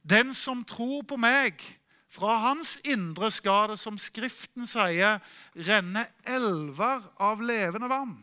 Den 0.00 0.32
som 0.32 0.64
tror 0.64 1.02
på 1.04 1.20
meg, 1.20 1.60
fra 2.08 2.38
hans 2.48 2.78
indre 2.88 3.28
skal 3.28 3.74
det, 3.74 3.82
som 3.84 4.00
Skriften 4.00 4.64
sier, 4.64 5.20
renne 5.52 6.08
elver 6.24 7.10
av 7.20 7.44
levende 7.44 7.92
vann. 7.92 8.22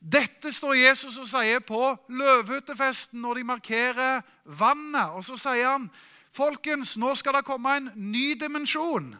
Dette 0.00 0.52
står 0.52 0.74
Jesus 0.74 1.18
og 1.18 1.28
sier 1.28 1.62
på 1.66 1.80
løvhyttefesten 2.08 3.20
når 3.20 3.40
de 3.40 3.44
markerer 3.44 4.20
vannet. 4.44 5.16
Og 5.16 5.24
så 5.24 5.36
sier 5.36 5.70
han, 5.70 5.90
'Folkens, 6.32 6.96
nå 6.96 7.14
skal 7.14 7.34
det 7.34 7.44
komme 7.44 7.76
en 7.76 7.90
ny 7.94 8.36
dimensjon.' 8.40 9.16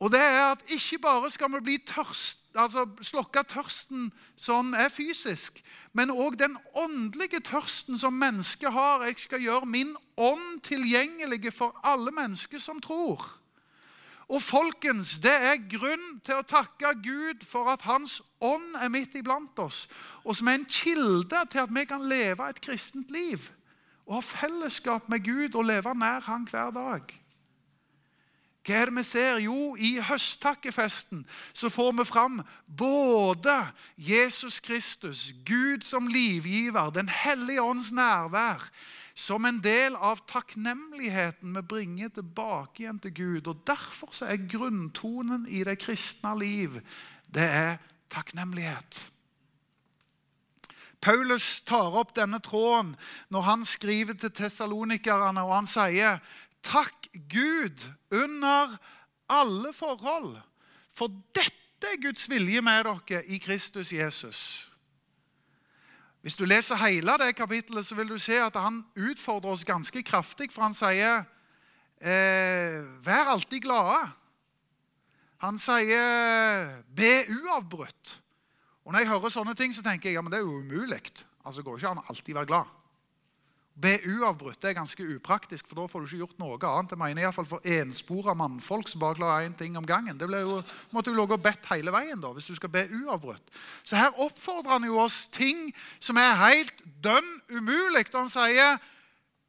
Og 0.00 0.12
det 0.12 0.20
er 0.20 0.52
at 0.52 0.62
ikke 0.70 0.98
bare 0.98 1.30
skal 1.30 1.52
vi 1.52 1.60
bli 1.60 1.78
tørst, 1.86 2.40
altså 2.54 2.86
slokke 3.02 3.42
tørsten 3.42 4.12
som 4.36 4.74
er 4.74 4.88
fysisk, 4.94 5.58
men 5.92 6.10
òg 6.10 6.38
den 6.38 6.54
åndelige 6.74 7.40
tørsten 7.40 7.98
som 7.98 8.12
mennesket 8.12 8.72
har. 8.72 9.02
Jeg 9.02 9.18
skal 9.18 9.42
gjøre 9.42 9.66
min 9.66 9.96
ånd 10.16 10.60
tilgjengelig 10.62 11.52
for 11.54 11.80
alle 11.84 12.10
mennesker 12.14 12.58
som 12.58 12.80
tror. 12.80 13.40
Og 14.28 14.42
folkens, 14.44 15.16
det 15.24 15.32
er 15.32 15.62
grunn 15.72 16.18
til 16.24 16.36
å 16.36 16.44
takke 16.44 16.90
Gud 17.00 17.44
for 17.48 17.70
at 17.72 17.86
Hans 17.88 18.18
ånd 18.44 18.76
er 18.76 18.90
midt 18.92 19.16
iblant 19.16 19.56
oss, 19.62 19.86
og 20.20 20.36
som 20.36 20.50
er 20.50 20.58
en 20.58 20.68
kilde 20.68 21.44
til 21.48 21.62
at 21.64 21.72
vi 21.72 21.84
kan 21.88 22.04
leve 22.04 22.48
et 22.48 22.60
kristent 22.60 23.10
liv 23.14 23.48
og 24.08 24.18
ha 24.18 24.24
fellesskap 24.24 25.08
med 25.12 25.24
Gud 25.24 25.56
og 25.56 25.66
leve 25.68 25.92
nær 25.96 26.24
Han 26.24 26.46
hver 26.48 26.70
dag. 26.72 27.10
Hva 28.68 28.76
er 28.76 28.90
det 28.90 28.96
vi 28.98 29.02
ser? 29.04 29.38
Jo, 29.40 29.76
i 29.80 29.96
høsttakkefesten 30.04 31.22
så 31.56 31.70
får 31.72 31.92
vi 31.96 32.04
fram 32.08 32.42
både 32.66 33.54
Jesus 33.96 34.60
Kristus, 34.60 35.30
Gud 35.44 35.84
som 35.84 36.08
livgiver, 36.08 36.90
Den 36.90 37.08
hellige 37.08 37.62
ånds 37.62 37.92
nærvær, 37.92 38.68
som 39.18 39.44
en 39.48 39.58
del 39.58 39.96
av 39.96 40.20
takknemligheten 40.30 41.56
vi 41.56 41.62
bringer 41.66 42.10
tilbake 42.14 42.84
igjen 42.84 43.00
til 43.02 43.14
Gud. 43.16 43.48
Og 43.50 43.64
Derfor 43.66 44.14
er 44.22 44.46
grunntonen 44.46 45.46
i 45.50 45.64
det 45.66 45.80
kristne 45.82 46.36
liv 46.38 46.78
det 47.34 47.44
er 47.44 47.78
takknemlighet. 48.14 49.02
Paulus 51.00 51.60
tar 51.66 51.94
opp 51.98 52.14
denne 52.16 52.40
tråden 52.42 52.94
når 53.30 53.46
han 53.46 53.66
skriver 53.66 54.16
til 54.18 54.32
tessalonikerne, 54.34 55.42
og 55.42 55.54
han 55.60 55.68
sier 55.70 56.22
Takk 56.62 57.10
Gud 57.30 57.84
under 58.10 58.78
alle 59.30 59.72
forhold, 59.72 60.38
for 60.94 61.12
dette 61.36 61.86
er 61.86 62.02
Guds 62.02 62.26
vilje 62.30 62.62
med 62.62 62.86
dere 62.86 63.22
i 63.26 63.38
Kristus 63.38 63.92
Jesus. 63.92 64.67
Hvis 66.28 66.36
du 66.36 66.44
leser 66.44 66.76
hele 66.76 67.14
det 67.22 67.30
kapittelet, 67.38 67.86
så 67.88 67.94
vil 67.96 68.10
du 68.10 68.18
se 68.20 68.36
at 68.36 68.56
han 68.60 68.82
utfordrer 69.00 69.54
oss 69.54 69.62
ganske 69.64 70.02
kraftig. 70.04 70.50
For 70.52 70.66
han 70.66 70.74
sier 70.76 71.22
eh, 72.04 72.84
'vær 73.00 73.30
alltid 73.32 73.64
glade'. 73.64 74.10
Han 75.40 75.56
sier 75.56 76.82
'be 76.92 77.24
uavbrutt'. 77.32 78.20
Og 78.84 78.92
Når 78.92 78.98
jeg 78.98 79.08
hører 79.08 79.28
sånne 79.28 79.54
ting, 79.54 79.72
så 79.72 79.82
tenker 79.82 80.10
jeg 80.10 80.14
ja, 80.14 80.20
men 80.20 80.32
det 80.32 80.38
er 80.38 80.44
jo 80.44 80.60
umulig. 80.60 81.00
Altså, 81.46 81.62
går 81.62 81.76
ikke 81.78 81.88
an 81.88 82.02
å 82.04 82.06
alltid 82.12 82.34
være 82.34 82.46
glad. 82.46 82.76
Be 83.78 83.92
uavbrutt 84.10 84.58
det 84.58 84.72
er 84.72 84.78
ganske 84.80 85.04
upraktisk, 85.14 85.68
for 85.68 85.78
da 85.78 85.84
får 85.86 86.02
du 86.02 86.08
ikke 86.08 86.20
gjort 86.24 86.40
noe 86.42 86.58
annet. 86.58 86.94
Jeg 86.94 86.98
mener 86.98 87.22
iallfall 87.22 87.46
For 87.46 87.68
enspora 87.78 88.34
mannfolk 88.34 88.90
som 88.90 89.02
bare 89.04 89.18
klarer 89.20 89.46
én 89.46 89.54
ting 89.58 89.78
om 89.78 89.86
gangen. 89.86 90.18
Det 90.18 90.26
jo, 90.26 90.58
måtte 90.90 91.12
jo 91.12 91.18
ligge 91.20 91.38
og 91.38 91.44
bedt 91.44 91.68
hele 91.70 91.94
veien 91.94 92.18
da, 92.18 92.32
hvis 92.34 92.50
du 92.50 92.56
skal 92.58 92.72
be 92.74 92.88
uavbrutt. 93.04 93.54
Så 93.86 94.00
her 94.00 94.18
oppfordrer 94.18 94.78
han 94.78 94.88
jo 94.88 94.98
oss 94.98 95.26
ting 95.30 95.68
som 96.00 96.18
er 96.18 96.40
helt 96.42 96.82
dønn 97.04 97.36
umulig. 97.54 98.08
Han 98.16 98.32
sier 98.32 98.80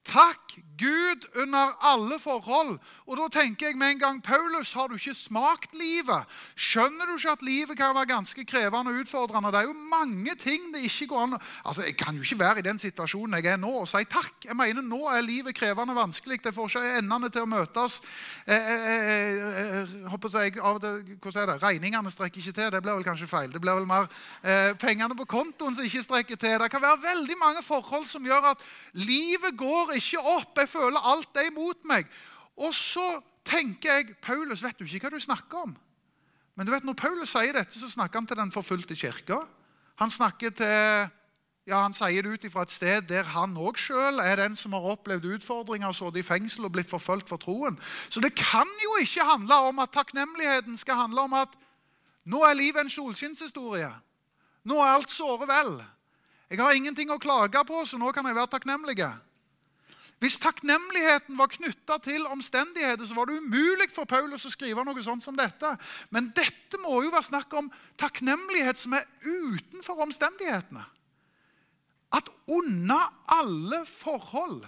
Takk 0.09 0.57
Gud 0.79 1.27
under 1.35 1.75
alle 1.83 2.19
forhold. 2.19 2.77
Og 3.07 3.17
da 3.19 3.27
tenker 3.39 3.69
jeg 3.69 3.77
med 3.77 3.95
en 3.95 3.99
gang, 3.99 4.19
Paulus, 4.23 4.71
har 4.73 4.87
du 4.87 4.95
ikke 4.95 5.13
smakt 5.13 5.75
livet? 5.75 6.27
Skjønner 6.55 7.09
du 7.09 7.17
ikke 7.17 7.33
at 7.35 7.43
livet 7.43 7.77
kan 7.77 7.95
være 7.95 8.11
ganske 8.13 8.45
krevende 8.47 8.93
og 8.93 9.01
utfordrende? 9.03 9.51
Det 9.51 9.59
er 9.59 9.67
jo 9.67 9.75
mange 9.91 10.35
ting 10.39 10.69
det 10.73 10.85
ikke 10.87 11.07
går 11.11 11.23
an 11.23 11.37
Altså, 11.65 11.83
Jeg 11.83 11.97
kan 11.97 12.15
jo 12.15 12.21
ikke 12.21 12.39
være 12.39 12.59
i 12.59 12.61
den 12.61 12.79
situasjonen 12.79 13.35
jeg 13.43 13.53
er 13.53 13.57
nå 13.57 13.71
og 13.81 13.87
si 13.87 14.03
takk. 14.09 14.45
Jeg 14.45 14.55
mener, 14.55 14.81
Nå 14.81 15.01
er 15.07 15.21
livet 15.21 15.55
krevende 15.55 15.93
og 15.93 15.99
vanskelig. 15.99 16.39
Det 16.43 16.53
får 16.55 16.69
ikke 16.69 16.97
endene 16.97 17.29
til 17.29 17.41
å 17.41 17.49
møtes. 17.49 18.01
Eh, 18.47 18.55
eh, 18.55 19.81
eh, 19.81 20.07
håper 20.09 20.39
jeg, 20.39 20.59
av 20.59 20.79
det, 20.79 20.93
hvordan 21.21 21.41
er 21.43 21.53
det? 21.53 21.63
Regningene 21.63 22.11
strekker 22.11 22.39
ikke 22.39 22.55
til. 22.55 22.71
Det 22.71 22.81
blir 22.83 22.95
vel 22.95 23.03
kanskje 23.03 23.27
feil. 23.27 23.51
Det 23.51 23.61
blir 23.61 23.75
vel 23.75 23.89
mer 23.89 24.07
eh, 24.43 24.73
pengene 24.79 25.15
på 25.15 25.27
kontoen 25.27 25.75
som 25.75 25.85
ikke 25.85 26.03
strekker 26.03 26.35
til. 26.39 26.57
Det 26.59 26.71
kan 26.71 26.81
være 26.81 27.03
veldig 27.03 27.37
mange 27.37 27.63
forhold 27.63 28.07
som 28.07 28.25
gjør 28.25 28.53
at 28.53 28.63
livet 28.93 29.57
går 29.57 29.97
ikke 29.97 29.98
opp. 30.19 30.57
Jeg 30.57 30.69
føler 30.69 31.11
alt 31.11 31.37
er 31.37 31.49
imot 31.51 31.85
meg. 31.87 32.09
Og 32.59 32.73
så 32.75 33.21
tenker 33.47 33.99
jeg 33.99 34.17
Paulus, 34.21 34.63
vet 34.63 34.79
du 34.79 34.85
ikke 34.85 35.07
hva 35.07 35.15
du 35.15 35.23
snakker 35.23 35.63
om? 35.67 35.77
Men 36.55 36.67
du 36.67 36.73
vet, 36.73 36.83
når 36.83 36.97
Paulus 36.99 37.31
sier 37.31 37.55
dette, 37.55 37.79
så 37.79 37.87
snakker 37.87 38.19
han 38.19 38.27
til 38.27 38.39
den 38.39 38.51
forfulgte 38.51 38.97
kirka. 38.99 39.43
Han 40.01 40.11
snakker 40.11 40.51
til 40.55 41.07
ja, 41.69 41.83
Han 41.83 41.93
sier 41.93 42.25
det 42.25 42.33
ut 42.33 42.51
fra 42.51 42.63
et 42.65 42.73
sted 42.73 43.05
der 43.11 43.27
han 43.35 43.53
òg 43.59 43.77
sjøl 43.77 44.19
er 44.23 44.39
den 44.41 44.55
som 44.57 44.73
har 44.73 44.87
opplevd 44.95 45.27
utfordringer, 45.35 45.93
sittet 45.93 46.23
i 46.23 46.25
fengsel 46.25 46.65
og 46.65 46.73
blitt 46.73 46.89
forfulgt 46.89 47.29
for 47.29 47.37
troen. 47.41 47.77
Så 48.09 48.23
det 48.23 48.33
kan 48.35 48.67
jo 48.83 48.95
ikke 49.03 49.27
handle 49.27 49.59
om 49.69 49.79
at 49.83 49.93
takknemligheten 49.93 50.79
skal 50.81 51.03
handle 51.03 51.27
om 51.27 51.37
at 51.37 51.53
nå 52.25 52.41
er 52.43 52.57
livet 52.57 52.81
en 52.81 52.91
solskinnshistorie. 52.91 53.91
Nå 54.65 54.79
er 54.81 54.95
alt 54.95 55.13
såre 55.13 55.47
vel. 55.49 55.77
Jeg 56.49 56.59
har 56.59 56.73
ingenting 56.73 57.11
å 57.13 57.21
klage 57.21 57.61
på, 57.65 57.83
så 57.85 57.99
nå 58.01 58.11
kan 58.11 58.25
jeg 58.25 58.37
være 58.37 58.51
takknemlig. 58.55 58.97
Hvis 60.19 60.35
takknemligheten 60.43 61.37
var 61.39 61.47
knytta 61.47 61.95
til 62.03 62.25
omstendigheter, 62.27 63.05
så 63.07 63.15
var 63.15 63.29
det 63.29 63.39
umulig 63.39 63.87
for 63.95 64.07
Paulus 64.09 64.43
å 64.45 64.51
skrive 64.51 64.83
noe 64.83 65.03
sånt 65.03 65.23
som 65.23 65.37
dette. 65.37 65.71
Men 66.11 66.27
dette 66.35 66.79
må 66.83 66.97
jo 67.05 67.13
være 67.13 67.29
snakk 67.29 67.55
om 67.55 67.69
takknemlighet 67.99 68.81
som 68.81 68.97
er 68.99 69.07
utenfor 69.23 70.03
omstendighetene. 70.03 70.83
At 72.15 72.27
unna 72.49 72.99
alle 73.29 73.85
forhold 73.85 74.65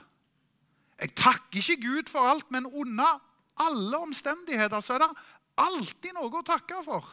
Jeg 1.02 1.16
takker 1.18 1.58
ikke 1.58 1.82
Gud 1.82 2.10
for 2.14 2.30
alt, 2.30 2.52
men 2.54 2.68
unna 2.68 3.16
alle 3.58 3.98
omstendigheter 4.06 4.84
så 4.86 4.94
er 4.94 5.02
det 5.02 5.08
alltid 5.58 6.14
noe 6.14 6.30
å 6.30 6.44
takke 6.46 6.78
for. 6.86 7.08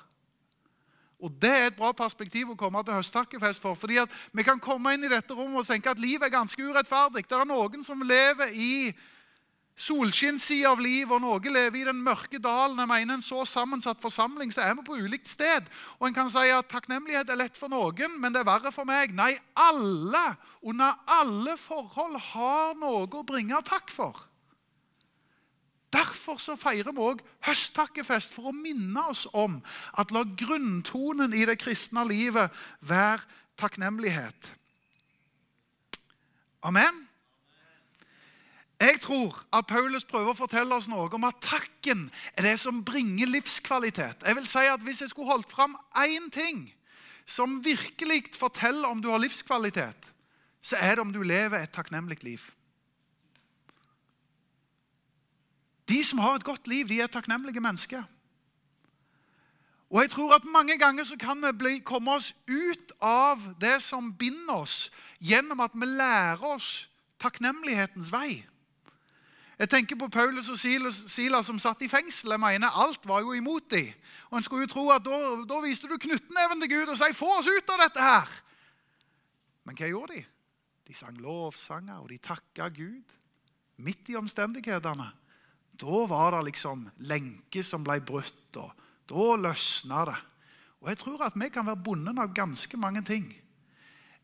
Og 1.19 1.33
Det 1.43 1.51
er 1.51 1.67
et 1.67 1.77
bra 1.77 1.91
perspektiv 1.93 2.53
å 2.53 2.59
komme 2.59 2.83
til 2.87 2.95
høsttakkefest 2.95 3.63
for. 3.63 3.75
fordi 3.75 3.99
at 3.99 4.11
Vi 4.33 4.43
kan 4.43 4.61
komme 4.61 4.95
inn 4.95 5.05
i 5.05 5.09
dette 5.09 5.35
rommet 5.35 5.61
og 5.61 5.67
tenke 5.67 5.91
at 5.91 5.99
livet 5.99 6.27
er 6.27 6.39
ganske 6.39 6.63
urettferdig. 6.63 7.27
Det 7.29 7.39
er 7.39 7.45
noen 7.45 7.83
som 7.85 8.03
lever 8.03 8.55
i 8.55 8.95
solskinnssida 9.79 10.73
av 10.73 10.81
livet, 10.83 11.13
og 11.15 11.23
noen 11.23 11.55
lever 11.55 11.81
i 11.81 11.87
den 11.87 12.03
mørke 12.03 12.39
dalen. 12.43 12.79
Jeg 12.79 12.91
mener 12.91 13.15
En 13.15 13.23
så 13.23 13.45
sammensatt 13.47 14.01
forsamling 14.03 14.53
så 14.53 14.63
er 14.63 14.75
vi 14.75 14.87
på 14.87 14.99
ulikt 14.99 15.29
sted. 15.29 15.67
Og 15.99 16.09
En 16.09 16.15
kan 16.15 16.31
si 16.31 16.51
at 16.51 16.69
takknemlighet 16.69 17.31
er 17.31 17.37
lett 17.39 17.57
for 17.57 17.69
noen, 17.69 18.21
men 18.21 18.33
det 18.33 18.43
er 18.43 18.51
verre 18.51 18.73
for 18.73 18.85
meg. 18.85 19.15
Nei, 19.15 19.39
alle, 19.55 20.37
under 20.63 20.99
alle 21.07 21.57
forhold, 21.57 22.19
har 22.33 22.75
noe 22.75 23.07
å 23.07 23.27
bringe 23.27 23.63
takk 23.63 23.91
for. 23.91 24.28
Derfor 25.93 26.37
så 26.37 26.57
feirer 26.61 26.93
vi 26.93 27.01
òg 27.01 27.23
høsttakkefest 27.47 28.35
for 28.37 28.51
å 28.51 28.57
minne 28.57 29.07
oss 29.09 29.25
om 29.33 29.59
at 29.97 30.13
la 30.13 30.25
grunntonen 30.37 31.33
i 31.33 31.47
det 31.49 31.57
kristne 31.63 32.05
livet 32.09 32.53
være 32.85 33.25
takknemlighet. 33.59 34.53
Amen. 36.63 37.09
Jeg 38.79 39.01
tror 39.03 39.35
at 39.53 39.67
Paulus 39.67 40.05
prøver 40.07 40.31
å 40.31 40.39
fortelle 40.39 40.77
oss 40.77 40.87
noe 40.91 41.09
om 41.11 41.25
at 41.27 41.41
takken 41.43 42.05
er 42.37 42.47
det 42.47 42.59
som 42.63 42.85
bringer 42.87 43.27
livskvalitet. 43.27 44.23
Jeg 44.23 44.39
vil 44.39 44.47
si 44.47 44.67
at 44.71 44.85
Hvis 44.85 45.01
jeg 45.01 45.11
skulle 45.11 45.33
holdt 45.33 45.51
fram 45.51 45.75
én 45.97 46.31
ting 46.31 46.69
som 47.27 47.65
virkelig 47.65 48.31
forteller 48.39 48.89
om 48.89 49.03
du 49.03 49.11
har 49.11 49.19
livskvalitet, 49.19 50.13
så 50.63 50.77
er 50.77 50.95
det 50.95 51.03
om 51.03 51.13
du 51.13 51.23
lever 51.23 51.59
et 51.59 51.75
takknemlig 51.75 52.23
liv. 52.23 52.45
De 55.89 56.05
som 56.05 56.19
har 56.19 56.35
et 56.37 56.45
godt 56.45 56.69
liv, 56.69 56.89
de 56.89 57.01
er 57.01 57.07
takknemlige 57.07 57.61
mennesker. 57.61 58.03
Og 59.91 60.03
jeg 60.03 60.11
tror 60.11 60.35
at 60.35 60.45
Mange 60.45 60.79
ganger 60.79 61.05
så 61.05 61.17
kan 61.17 61.41
vi 61.47 61.53
bli, 61.59 61.79
komme 61.79 62.13
oss 62.13 62.35
ut 62.49 62.93
av 63.01 63.41
det 63.61 63.83
som 63.83 64.13
binder 64.13 64.55
oss, 64.55 64.91
gjennom 65.21 65.61
at 65.61 65.71
vi 65.75 65.87
lærer 65.87 66.45
oss 66.45 66.91
takknemlighetens 67.21 68.13
vei. 68.13 68.45
Jeg 69.59 69.69
tenker 69.69 69.97
på 69.99 70.09
Paulus 70.09 70.49
og 70.49 70.59
Silas 70.59 71.47
som 71.47 71.59
satt 71.59 71.83
i 71.83 71.89
fengsel. 71.91 72.31
Jeg 72.31 72.41
mener 72.41 72.77
Alt 72.79 73.09
var 73.09 73.21
jo 73.21 73.33
imot 73.35 73.71
dem. 73.71 73.91
Og 74.31 74.39
en 74.39 74.45
skulle 74.45 74.69
jo 74.69 74.71
tro 74.71 74.91
at 74.95 75.03
Da, 75.05 75.19
da 75.49 75.61
viste 75.65 75.89
du 75.89 75.97
knyttneven 75.99 76.61
til 76.61 76.71
Gud 76.71 76.93
og 76.93 76.99
sa 76.99 77.11
'Få 77.13 77.39
oss 77.39 77.49
ut 77.49 77.71
av 77.71 77.81
dette 77.83 78.01
her'. 78.01 78.43
Men 79.65 79.77
hva 79.77 79.89
gjorde 79.89 80.15
de? 80.15 80.25
De 80.89 80.95
sang 80.95 81.19
lovsanger, 81.21 81.99
og 81.99 82.09
de 82.09 82.19
takka 82.19 82.69
Gud 82.69 83.05
midt 83.77 84.09
i 84.09 84.17
omstendighetene. 84.17 85.11
Da 85.79 86.07
var 86.11 86.35
det 86.35 86.45
liksom 86.51 86.89
lenker 87.07 87.63
som 87.63 87.85
ble 87.87 88.01
brutt, 88.03 88.57
og 88.59 88.73
da 89.09 89.29
løsna 89.39 90.05
det. 90.09 90.17
Og 90.81 90.89
Jeg 90.89 90.99
tror 90.99 91.23
at 91.27 91.37
vi 91.37 91.49
kan 91.49 91.67
være 91.67 91.83
bundet 91.85 92.19
av 92.19 92.35
ganske 92.35 92.77
mange 92.77 93.03
ting. 93.03 93.31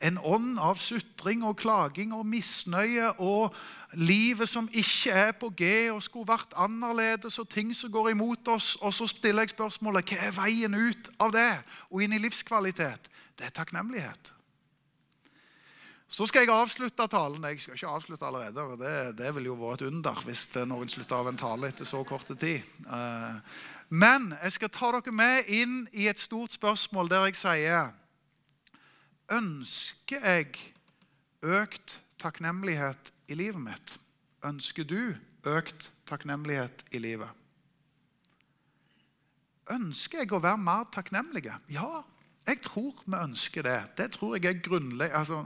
En 0.02 0.18
ånd 0.18 0.58
av 0.58 0.76
sutring 0.76 1.44
og 1.46 1.56
klaging 1.62 2.12
og 2.14 2.26
misnøye 2.26 3.14
og 3.22 3.54
livet 3.94 4.48
som 4.50 4.68
ikke 4.72 5.14
er 5.14 5.32
på 5.38 5.50
G 5.56 5.70
og 5.94 6.02
skulle 6.02 6.28
vært 6.28 6.54
annerledes, 6.58 7.38
og 7.38 7.48
ting 7.48 7.70
som 7.74 7.92
går 7.92 8.10
imot 8.10 8.48
oss. 8.48 8.74
Og 8.82 8.94
så 8.94 9.06
stiller 9.06 9.46
jeg 9.46 9.54
spørsmålet 9.54 10.10
hva 10.10 10.28
er 10.28 10.36
veien 10.36 10.74
ut 10.74 11.10
av 11.22 11.32
det 11.34 11.50
og 11.90 12.02
inn 12.02 12.12
i 12.12 12.22
livskvalitet? 12.22 13.10
Det 13.38 13.46
er 13.48 13.54
takknemlighet. 13.54 14.32
Så 16.14 16.28
skal 16.30 16.44
jeg 16.44 16.54
avslutte 16.54 17.06
talen. 17.10 17.42
Jeg 17.50 17.60
skal 17.60 17.74
ikke 17.74 17.90
avslutte 17.90 18.26
allerede. 18.26 18.76
Det, 18.78 19.18
det 19.18 19.32
ville 19.34 19.50
jo 19.50 19.56
vært 19.58 19.82
et 19.82 19.90
under 19.90 20.20
hvis 20.22 20.44
noen 20.70 20.90
slutter 20.90 21.16
av 21.16 21.30
en 21.30 21.40
tale 21.40 21.72
etter 21.72 21.88
så 21.88 22.04
kort 22.06 22.28
tid. 22.30 22.62
Eh, 22.86 23.58
men 23.90 24.28
jeg 24.36 24.54
skal 24.54 24.70
ta 24.76 24.92
dere 24.94 25.14
med 25.14 25.50
inn 25.50 25.80
i 25.90 26.06
et 26.10 26.22
stort 26.22 26.54
spørsmål 26.54 27.10
der 27.10 27.26
jeg 27.28 27.38
sier 27.40 27.90
Ønsker 29.34 30.22
jeg 30.22 30.54
økt 31.42 31.98
takknemlighet 32.22 33.10
i 33.26 33.38
livet 33.40 33.64
mitt? 33.64 33.96
Ønsker 34.46 34.86
du 34.86 35.16
økt 35.50 35.90
takknemlighet 36.06 36.84
i 36.94 37.00
livet? 37.02 37.30
Ønsker 39.72 40.22
jeg 40.22 40.30
å 40.36 40.44
være 40.44 40.60
mer 40.60 40.86
takknemlig? 40.94 41.48
Ja, 41.72 42.04
jeg 42.46 42.60
tror 42.62 42.92
vi 43.06 43.16
ønsker 43.16 43.62
det. 43.62 43.80
Det 43.96 44.10
tror 44.12 44.36
jeg 44.36 44.44
er 44.44 44.60
grunnleg... 44.62 45.10
Altså, 45.12 45.42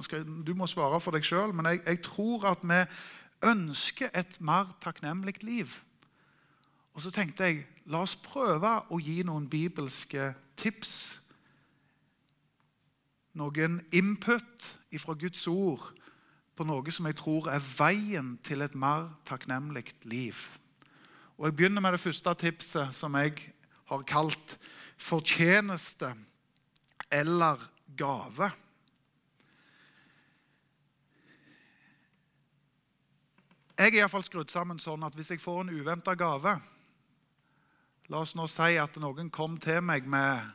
du 0.46 0.54
må 0.54 0.66
svare 0.66 1.00
for 1.00 1.14
deg 1.14 1.26
sjøl, 1.26 1.54
men 1.54 1.66
jeg, 1.66 1.80
jeg, 1.86 2.02
tror 2.02 2.46
at 2.50 2.64
vi 2.66 2.80
ønsker 3.46 4.10
et 4.14 4.40
mer 4.40 4.72
takknemlig 4.82 5.44
liv. 5.46 5.76
Og 6.94 7.02
så 7.02 7.12
tenkte 7.14 7.46
jeg 7.46 7.66
la 7.86 8.02
oss 8.02 8.16
prøve 8.18 8.72
å 8.90 8.98
gi 8.98 9.22
noen 9.22 9.46
bibelske 9.50 10.32
tips. 10.58 11.20
Noen 13.38 13.78
input 13.94 14.72
fra 14.98 15.14
Guds 15.14 15.46
ord 15.46 15.92
på 16.58 16.66
noe 16.66 16.90
som 16.90 17.06
jeg 17.06 17.20
tror 17.20 17.46
er 17.52 17.62
veien 17.62 18.34
til 18.42 18.66
et 18.66 18.74
mer 18.74 19.12
takknemlig 19.28 19.92
liv. 20.02 20.34
Og 21.38 21.46
Jeg 21.46 21.56
begynner 21.56 21.80
med 21.80 21.94
det 21.94 22.02
første 22.02 22.34
tipset, 22.34 22.90
som 22.94 23.14
jeg 23.14 23.38
har 23.86 24.02
kalt 24.02 24.58
fortjeneste 24.98 26.10
eller 27.10 27.62
gave. 27.96 28.50
Jeg 33.78 33.92
er 33.92 34.00
iallfall 34.00 34.24
skrudd 34.26 34.50
sammen 34.50 34.80
sånn 34.82 35.06
at 35.06 35.14
hvis 35.14 35.30
jeg 35.32 35.42
får 35.42 35.62
en 35.62 35.74
uventa 35.78 36.16
gave 36.18 36.56
La 38.08 38.22
oss 38.24 38.32
nå 38.34 38.46
si 38.48 38.78
at 38.80 38.96
noen 39.02 39.28
kom 39.28 39.58
til 39.60 39.82
meg 39.84 40.06
med 40.08 40.46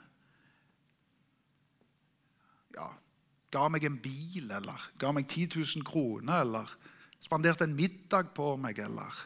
ja, 2.74 2.88
ga 3.54 3.68
meg 3.70 3.86
en 3.86 4.00
bil, 4.02 4.48
eller 4.50 4.88
ga 4.98 5.12
meg 5.13 5.28
10 5.30 5.60
000 5.62 5.86
kroner, 5.86 6.42
eller 6.42 6.72
spanderte 7.22 7.68
en 7.68 7.76
middag 7.78 8.34
på 8.34 8.56
meg, 8.58 8.82
eller 8.82 9.20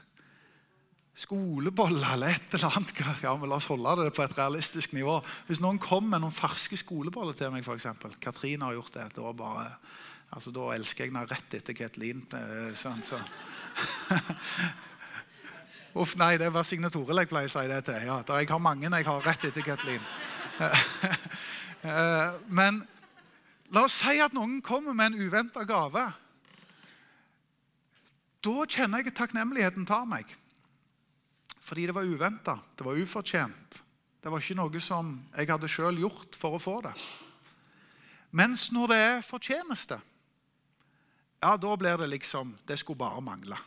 skoleboller 1.17 2.13
eller 2.13 2.35
et 2.35 2.53
eller 2.53 2.77
annet. 2.77 2.99
Ja, 3.25 3.33
men 3.37 3.49
La 3.49 3.57
oss 3.57 3.69
holde 3.71 3.95
det 4.03 4.13
på 4.15 4.25
et 4.25 4.37
realistisk 4.37 4.93
nivå. 4.93 5.17
Hvis 5.47 5.61
noen 5.63 5.79
kom 5.81 6.09
med 6.11 6.21
noen 6.21 6.35
ferske 6.35 6.77
skoleboller 6.77 7.37
til 7.37 7.51
meg, 7.53 7.65
f.eks. 7.65 7.87
Katrine 8.21 8.67
har 8.67 8.77
gjort 8.77 8.93
det. 8.93 9.07
Da, 9.17 9.31
bare, 9.37 9.65
altså, 10.29 10.53
da 10.55 10.69
elsker 10.75 11.07
jeg 11.07 11.13
henne 11.13 11.25
rett 11.29 11.57
etter 11.57 11.77
Ketlin. 11.77 12.21
Eh, 12.37 12.69
sånn, 12.77 13.01
så. 13.05 13.21
Uff, 15.97 16.13
nei, 16.19 16.35
det 16.37 16.51
var 16.53 16.65
Signe 16.67 16.91
Toril 16.93 17.23
jeg 17.23 17.31
pleier 17.31 17.49
å 17.49 17.55
si 17.55 17.65
det 17.71 17.81
til. 17.87 18.03
Ja, 18.05 18.19
jeg 18.21 18.51
har 18.51 18.61
mange 18.61 18.91
jeg 18.91 19.09
har 19.09 19.25
rett 19.25 19.49
etter 19.49 19.65
Ketlin. 19.65 20.03
Eh, 21.87 22.31
men 22.57 22.79
La 23.69 23.83
oss 23.85 23.99
si 24.01 24.17
at 24.23 24.33
noen 24.33 24.63
kommer 24.65 24.95
med 24.97 25.13
en 25.13 25.27
uventa 25.27 25.61
gave. 25.67 26.01
Da 28.43 28.65
kjenner 28.65 29.03
jeg 29.03 29.11
at 29.11 29.19
takknemligheten 29.19 29.85
tar 29.85 30.07
meg. 30.09 30.33
Fordi 31.67 31.85
det 31.89 31.95
var 31.95 32.07
uventa, 32.07 32.57
det 32.77 32.85
var 32.85 32.95
ufortjent. 32.95 33.81
Det 34.23 34.31
var 34.31 34.43
ikke 34.43 34.55
noe 34.59 34.79
som 34.83 35.09
jeg 35.35 35.49
hadde 35.49 35.69
sjøl 35.71 35.99
gjort 35.99 36.37
for 36.39 36.55
å 36.55 36.61
få 36.61 36.77
det. 36.85 36.93
Mens 38.35 38.69
når 38.75 38.91
det 38.91 38.99
er 38.99 39.25
fortjeneste, 39.25 39.97
ja, 41.37 41.51
da 41.55 41.75
blir 41.77 41.99
det 42.01 42.07
liksom 42.09 42.55
Det 42.67 42.79
skulle 42.79 42.97
bare 42.97 43.21
mangle. 43.21 43.57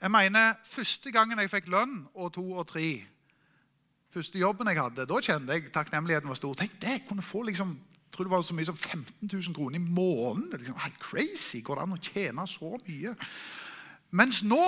Jeg 0.00 0.10
mener, 0.10 0.54
Første 0.64 1.12
gangen 1.12 1.38
jeg 1.38 1.50
fikk 1.50 1.68
lønn 1.68 2.06
og 2.14 2.32
to 2.32 2.44
og 2.52 2.66
tre, 2.68 3.04
første 4.10 4.38
jobben 4.38 4.68
jeg 4.68 4.80
hadde, 4.80 5.06
da 5.06 5.20
kjente 5.20 5.52
jeg 5.52 5.72
takknemligheten 5.72 6.28
var 6.28 6.38
stor. 6.38 6.54
Tenk 6.54 6.80
det, 6.80 6.90
jeg 6.90 7.06
kunne 7.08 7.22
få 7.22 7.42
liksom 7.42 7.78
jeg 8.10 8.16
tror 8.16 8.26
det 8.26 8.30
var 8.30 8.42
så 8.42 8.54
mye 8.54 8.66
som 8.66 8.76
15 8.76 9.28
000 9.32 9.54
kroner 9.54 9.78
i 9.78 9.82
måneden. 9.82 10.48
Det 10.50 10.54
er 10.54 10.58
liksom, 10.64 10.78
helt 10.82 10.98
crazy. 10.98 11.60
Går 11.62 11.78
det 11.78 11.82
an 11.82 11.92
å 11.94 11.98
tjene 12.02 12.46
så 12.50 12.70
mye? 12.86 13.12
Mens 14.10 14.42
nå 14.42 14.64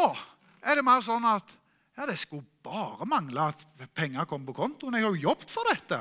er 0.63 0.79
det 0.79 0.85
mer 0.87 1.03
sånn 1.03 1.27
at 1.27 1.51
ja, 1.97 2.07
det 2.09 2.19
skulle 2.19 2.47
bare 2.65 3.07
mangle 3.07 3.49
at 3.53 3.89
penger 3.95 4.25
kom 4.25 4.47
på 4.47 4.55
kontoen. 4.57 4.95
Jeg 4.95 5.05
har 5.05 5.15
jo 5.15 5.29
jobbet 5.29 5.51
for 5.51 5.69
dette. 5.69 5.99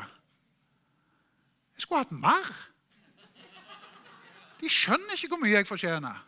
Jeg 1.76 1.84
skulle 1.84 2.04
hatt 2.04 2.12
mer. 2.16 2.52
De 4.62 4.70
skjønner 4.70 5.18
ikke 5.18 5.34
hvor 5.34 5.42
mye 5.42 5.58
jeg 5.58 5.68
fortjener. 5.68 6.20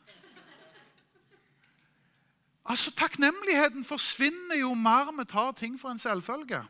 Altså, 2.65 2.91
Takknemligheten 2.95 3.85
forsvinner 3.85 4.57
jo 4.59 4.73
mer 4.73 5.11
vi 5.17 5.25
tar 5.29 5.51
ting 5.51 5.79
for 5.79 5.91
en 5.91 5.99
selvfølge. 5.99 6.63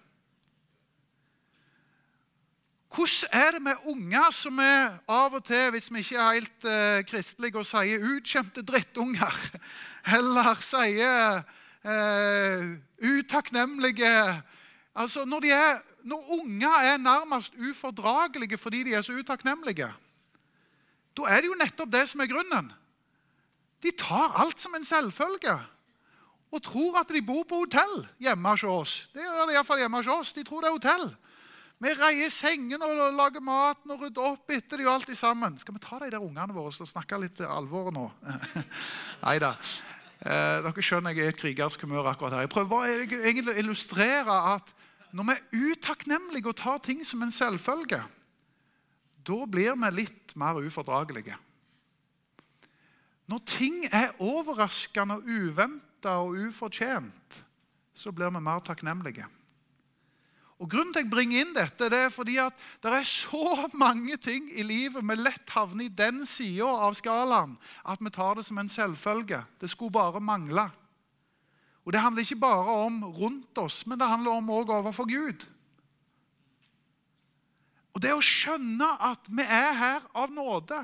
Hvordan 2.94 3.30
er 3.34 3.52
det 3.52 3.62
med 3.62 3.86
unger 3.90 4.32
som 4.32 4.60
er 4.60 5.00
av 5.10 5.34
og 5.34 5.44
til, 5.46 5.70
hvis 5.74 5.90
vi 5.94 6.00
ikke 6.00 6.18
er 6.18 6.34
helt 6.34 6.66
uh, 6.70 7.06
kristelige, 7.10 7.58
og 7.58 7.66
sier 7.66 8.06
utkjemte 8.06 8.62
drittunger', 8.62 9.40
eller 10.18 10.62
sier 10.62 11.42
uh, 11.86 12.78
'utakknemlige' 13.02 14.42
Altså, 14.94 15.26
når, 15.26 15.46
er, 15.50 15.82
når 16.06 16.28
unger 16.38 16.80
er 16.86 16.98
nærmest 16.98 17.54
ufordragelige 17.58 18.58
fordi 18.58 18.84
de 18.84 18.94
er 18.94 19.02
så 19.02 19.14
utakknemlige, 19.14 19.90
da 21.18 21.22
er 21.30 21.42
det 21.42 21.50
jo 21.50 21.58
nettopp 21.58 21.92
det 21.92 22.04
som 22.10 22.22
er 22.22 22.30
grunnen. 22.30 22.72
De 23.84 23.92
tar 23.98 24.38
alt 24.42 24.62
som 24.62 24.76
en 24.76 24.86
selvfølge 24.86 25.58
og 26.54 26.62
tror 26.64 27.00
at 27.02 27.10
de 27.10 27.22
bor 27.26 27.44
på 27.50 27.64
hotell 27.66 28.06
hjemme 28.22 28.50
hos 28.54 28.64
oss. 28.64 28.94
Det 29.14 29.26
gjør 29.26 29.50
de 29.50 29.56
iallfall 29.56 29.82
hjemme 29.82 29.98
hos 29.98 30.10
oss. 30.14 30.34
De 30.38 30.44
tror 30.46 30.62
det 30.62 30.70
er 30.70 30.78
hotell. 30.78 31.08
Vi 31.82 31.94
reier 31.98 32.30
sengene 32.30 32.86
og 32.86 33.18
lager 33.18 33.42
maten 33.44 33.92
og 33.92 34.06
rydder 34.06 34.36
opp 34.36 34.54
etter 34.54 34.78
dem. 34.78 34.88
alltid 34.88 35.18
sammen. 35.18 35.58
Skal 35.58 35.74
vi 35.74 35.82
ta 35.82 36.00
de 36.00 36.12
der 36.14 36.22
ungene 36.22 36.54
våre 36.54 36.70
og 36.70 36.88
snakke 36.88 37.18
litt 37.18 37.42
alvor 37.42 37.90
nå? 37.92 38.06
Nei 39.26 39.40
da. 39.42 39.56
Eh, 40.24 40.58
dere 40.64 40.84
skjønner 40.84 41.12
jeg 41.12 41.26
er 41.26 41.32
i 41.32 41.34
et 41.34 41.40
krigersk 41.40 41.82
humør 41.84 42.08
akkurat 42.14 42.38
her. 42.38 42.46
Jeg 42.46 42.54
prøver 42.54 42.70
bare 42.72 42.92
egentlig 43.28 43.52
å 43.52 43.60
illustrere 43.60 44.38
at 44.54 44.72
når 45.14 45.28
vi 45.28 45.34
er 45.36 45.74
utakknemlige 45.74 46.50
og 46.50 46.58
tar 46.58 46.80
ting 46.84 47.04
som 47.06 47.22
en 47.22 47.34
selvfølge, 47.34 48.00
da 49.24 49.40
blir 49.52 49.76
vi 49.80 49.90
litt 50.00 50.34
mer 50.40 50.58
ufordragelige. 50.64 51.36
Når 53.28 53.44
ting 53.48 53.84
er 53.92 54.16
overraskende 54.24 55.20
og 55.20 55.28
uventa 55.28 56.18
og 56.24 56.40
ufortjent, 56.48 57.44
så 57.96 58.12
blir 58.12 58.32
vi 58.34 58.42
mer 58.44 58.64
takknemlige. 58.64 59.28
Og 60.62 60.70
Grunnen 60.70 60.94
til 60.94 61.02
at 61.02 61.08
jeg 61.08 61.12
bringer 61.12 61.42
inn 61.42 61.56
dette, 61.56 61.90
det 61.90 62.00
er 62.06 62.14
fordi 62.14 62.38
at 62.42 62.54
det 62.84 62.94
er 62.94 63.08
så 63.08 63.68
mange 63.86 64.18
ting 64.22 64.52
i 64.54 64.66
livet 64.66 65.04
vi 65.04 65.18
lett 65.18 65.56
havner 65.56 65.88
i 65.88 65.94
den 65.94 66.22
sida 66.30 66.70
av 66.86 66.96
skalaen 66.98 67.58
at 67.84 68.04
vi 68.04 68.14
tar 68.14 68.38
det 68.38 68.46
som 68.48 68.62
en 68.62 68.70
selvfølge. 68.70 69.42
Det 69.60 69.72
skulle 69.72 69.94
bare 69.94 70.22
mangle. 70.24 70.70
Og 71.84 71.92
Det 71.92 72.00
handler 72.00 72.24
ikke 72.24 72.40
bare 72.40 72.78
om 72.86 73.04
rundt 73.04 73.58
oss, 73.58 73.84
men 73.88 74.00
det 74.00 74.08
handler 74.08 74.32
om 74.32 74.50
òg 74.50 74.72
overfor 74.72 75.10
Gud. 75.10 75.44
Og 77.94 78.02
Det 78.02 78.14
å 78.14 78.24
skjønne 78.24 78.88
at 79.04 79.28
vi 79.30 79.44
er 79.44 79.74
her 79.78 80.06
av 80.16 80.32
nåde 80.34 80.80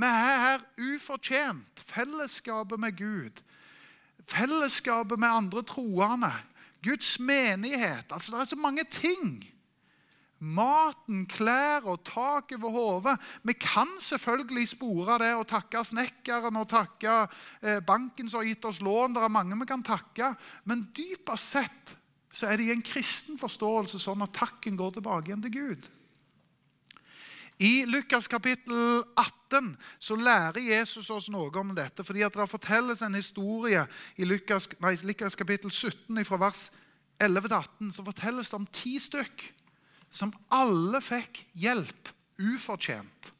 Vi 0.00 0.06
er 0.06 0.38
her 0.40 0.62
ufortjent. 0.78 1.82
Fellesskapet 1.84 2.80
med 2.80 2.96
Gud. 2.96 3.42
Fellesskapet 4.24 5.18
med 5.18 5.28
andre 5.28 5.62
troende. 5.62 6.30
Guds 6.84 7.18
menighet. 7.20 8.12
Altså, 8.12 8.32
Det 8.32 8.40
er 8.40 8.44
så 8.44 8.56
mange 8.56 8.84
ting. 8.90 9.44
Maten, 10.40 11.26
klær 11.28 11.84
og 11.84 12.00
tak 12.04 12.52
over 12.56 12.70
hodet. 12.72 13.18
Vi 13.44 13.52
kan 13.52 13.88
selvfølgelig 14.00 14.68
spore 14.68 15.18
det 15.20 15.34
og 15.36 15.46
takke 15.46 15.84
snekkeren 15.84 16.56
og 16.56 16.68
takke 16.68 17.26
eh, 17.62 17.82
banken 17.84 18.28
som 18.28 18.40
har 18.40 18.48
gitt 18.48 18.64
oss 18.64 18.80
lån. 18.80 19.14
Det 19.14 19.22
er 19.22 19.28
mange 19.28 19.58
vi 19.60 19.68
kan 19.68 19.84
takke. 19.84 20.32
Men 20.64 20.86
dypest 20.96 21.52
sett 21.52 21.96
så 22.32 22.46
er 22.46 22.56
det 22.56 22.70
i 22.70 22.72
en 22.72 22.84
kristen 22.86 23.36
forståelse 23.38 24.00
sånn 24.00 24.22
at 24.24 24.32
takken 24.32 24.78
går 24.78 24.96
tilbake 24.96 25.28
igjen 25.28 25.44
til 25.44 25.56
Gud. 25.58 25.90
I 27.60 27.84
Lukas 27.84 28.24
kapittel 28.30 29.02
18 29.20 29.74
så 30.00 30.16
lærer 30.16 30.62
Jesus 30.64 31.10
oss 31.12 31.28
noe 31.28 31.52
om 31.60 31.74
dette. 31.76 32.04
fordi 32.04 32.22
at 32.24 32.32
Det 32.32 32.48
fortelles 32.48 33.02
en 33.02 33.14
historie 33.14 33.86
i 34.16 34.24
Lukas, 34.24 34.68
nei, 34.80 34.96
Lukas 35.04 35.36
kapittel 35.36 35.70
17 35.70 36.24
fra 36.24 36.38
vers 36.40 36.70
11 37.20 37.48
til 37.48 37.56
18. 37.56 37.92
Så 37.92 38.04
fortelles 38.04 38.50
det 38.50 38.56
om 38.56 38.66
ti 38.66 38.96
stykk 38.98 39.44
som 40.10 40.32
alle 40.50 41.02
fikk 41.04 41.44
hjelp 41.52 42.08
ufortjent. 42.40 43.32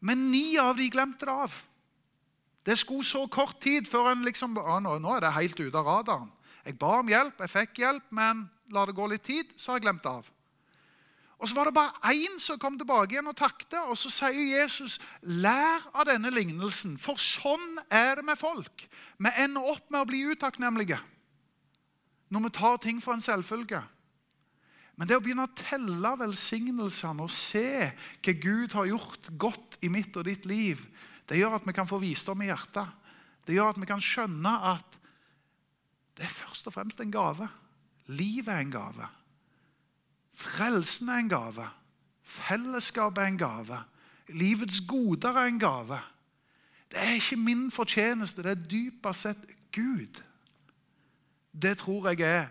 Men 0.00 0.30
ni 0.30 0.56
av 0.56 0.76
de 0.76 0.88
glemte 0.90 1.26
det 1.26 1.34
av. 1.34 1.52
Det 2.64 2.78
skulle 2.78 3.04
så 3.04 3.26
kort 3.28 3.60
tid 3.60 3.86
før 3.86 4.14
en 4.14 4.24
liksom 4.24 4.56
å, 4.56 4.80
nå, 4.80 4.96
nå 4.98 5.12
er 5.16 5.26
det 5.26 5.36
helt 5.36 5.60
ute 5.60 5.78
av 5.78 5.86
radaren. 5.86 6.32
Jeg 6.64 6.78
ba 6.80 6.96
om 6.98 7.12
hjelp, 7.12 7.44
jeg 7.44 7.52
fikk 7.52 7.82
hjelp, 7.84 8.08
men 8.10 8.46
la 8.74 8.86
det 8.88 8.96
gå 8.96 9.06
litt 9.06 9.22
tid, 9.22 9.52
så 9.54 9.74
har 9.74 9.78
jeg 9.78 9.86
glemt 9.86 10.02
det 10.02 10.14
av. 10.16 10.32
Og 11.38 11.48
Så 11.48 11.54
var 11.54 11.64
det 11.68 11.74
bare 11.74 12.14
én 12.14 12.38
som 12.40 12.58
kom 12.58 12.78
tilbake 12.78 13.12
igjen 13.12 13.28
og 13.28 13.36
takte. 13.36 13.80
Og 13.90 13.96
så 13.98 14.10
sier 14.10 14.62
Jesus, 14.62 14.98
'Lær 15.22 15.84
av 15.94 16.06
denne 16.06 16.30
lignelsen', 16.30 16.98
for 16.98 17.16
sånn 17.16 17.78
er 17.90 18.14
det 18.16 18.24
med 18.24 18.38
folk. 18.38 18.88
Vi 19.18 19.30
ender 19.36 19.60
opp 19.60 19.90
med 19.90 20.00
å 20.00 20.08
bli 20.08 20.24
utakknemlige 20.32 21.00
når 22.30 22.40
vi 22.42 22.50
tar 22.50 22.76
ting 22.78 23.02
for 23.02 23.14
en 23.14 23.20
selvfølge. 23.20 23.82
Men 24.96 25.08
det 25.08 25.16
å 25.16 25.20
begynne 25.20 25.44
å 25.44 25.54
telle 25.54 26.14
velsignelsene 26.18 27.22
og 27.22 27.30
se 27.30 27.92
hva 28.24 28.32
Gud 28.32 28.72
har 28.72 28.88
gjort 28.88 29.28
godt 29.38 29.78
i 29.84 29.88
mitt 29.92 30.16
og 30.16 30.24
ditt 30.24 30.46
liv, 30.48 30.80
det 31.28 31.38
gjør 31.38 31.58
at 31.58 31.66
vi 31.66 31.74
kan 31.76 31.86
få 31.86 32.00
visdom 32.00 32.42
i 32.42 32.48
hjertet. 32.48 32.88
Det 33.46 33.54
gjør 33.54 33.74
at 33.74 33.80
vi 33.82 33.86
kan 33.86 34.00
skjønne 34.02 34.54
at 34.72 34.98
det 36.16 36.24
er 36.24 36.32
først 36.32 36.66
og 36.66 36.72
fremst 36.72 37.00
en 37.00 37.12
gave. 37.12 37.46
Livet 38.08 38.48
er 38.48 38.64
en 38.64 38.72
gave. 38.72 39.08
Frelsen 40.36 41.08
er 41.08 41.22
en 41.22 41.32
gave. 41.32 41.64
Fellesskapet 42.22 43.22
er 43.22 43.32
en 43.32 43.40
gave. 43.40 43.80
Livets 44.28 44.82
goder 44.88 45.38
er 45.40 45.48
en 45.48 45.60
gave. 45.60 45.98
Det 46.90 47.00
er 47.02 47.16
ikke 47.16 47.36
min 47.40 47.70
fortjeneste, 47.70 48.42
det 48.42 48.52
er 48.52 48.68
dypest 48.68 49.26
sett 49.26 49.50
Gud. 49.74 50.20
Det 51.62 51.78
tror 51.78 52.10
jeg 52.12 52.20
er 52.20 52.48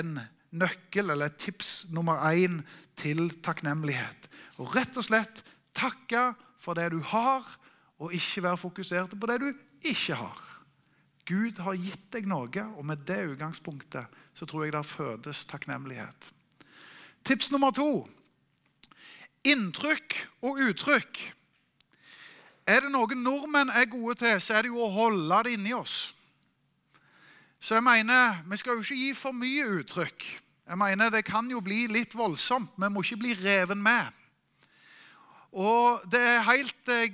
en 0.00 0.18
nøkkel 0.50 1.14
eller 1.14 1.28
tips 1.38 1.86
nummer 1.90 2.18
én 2.34 2.60
til 2.96 3.30
takknemlighet. 3.42 4.28
Og 4.58 4.74
rett 4.76 4.96
og 4.96 5.06
slett 5.06 5.44
takke 5.74 6.32
for 6.60 6.74
det 6.74 6.90
du 6.92 7.00
har, 7.00 7.46
og 8.02 8.14
ikke 8.14 8.42
være 8.42 8.58
fokusert 8.58 9.14
på 9.20 9.30
det 9.30 9.40
du 9.40 9.52
ikke 9.86 10.18
har. 10.18 10.38
Gud 11.26 11.62
har 11.62 11.78
gitt 11.78 12.08
deg 12.12 12.26
noe, 12.26 12.66
og 12.76 12.86
med 12.86 13.06
det 13.06 13.20
utgangspunktet 13.30 14.20
så 14.34 14.46
tror 14.46 14.66
jeg 14.66 14.74
der 14.74 14.86
fødes 14.86 15.44
takknemlighet. 15.46 16.31
Tips 17.24 17.50
nummer 17.52 17.70
to 17.70 18.08
inntrykk 19.44 20.16
og 20.46 20.58
uttrykk. 20.68 21.20
Er 22.66 22.84
det 22.84 22.92
noe 22.94 23.18
nordmenn 23.18 23.72
er 23.74 23.88
gode 23.90 24.20
til, 24.20 24.40
så 24.40 24.58
er 24.58 24.62
det 24.66 24.70
jo 24.70 24.84
å 24.84 24.92
holde 24.94 25.40
det 25.46 25.56
inni 25.56 25.74
oss. 25.74 26.14
Så 27.62 27.74
jeg 27.78 27.84
mener, 27.86 28.42
Vi 28.46 28.56
skal 28.56 28.74
jo 28.74 28.82
ikke 28.82 28.96
gi 28.96 29.14
for 29.14 29.32
mye 29.32 29.66
uttrykk. 29.80 30.24
Jeg 30.68 30.78
mener, 30.78 31.10
Det 31.10 31.24
kan 31.24 31.50
jo 31.50 31.60
bli 31.60 31.86
litt 31.86 32.14
voldsomt. 32.14 32.70
Vi 32.76 32.88
må 32.88 33.02
ikke 33.02 33.16
bli 33.16 33.34
reven 33.34 33.82
med. 33.82 34.12
Og 35.52 36.00
det 36.10 36.20
er 36.20 36.48
helt 36.48 36.88
eh, 36.88 37.12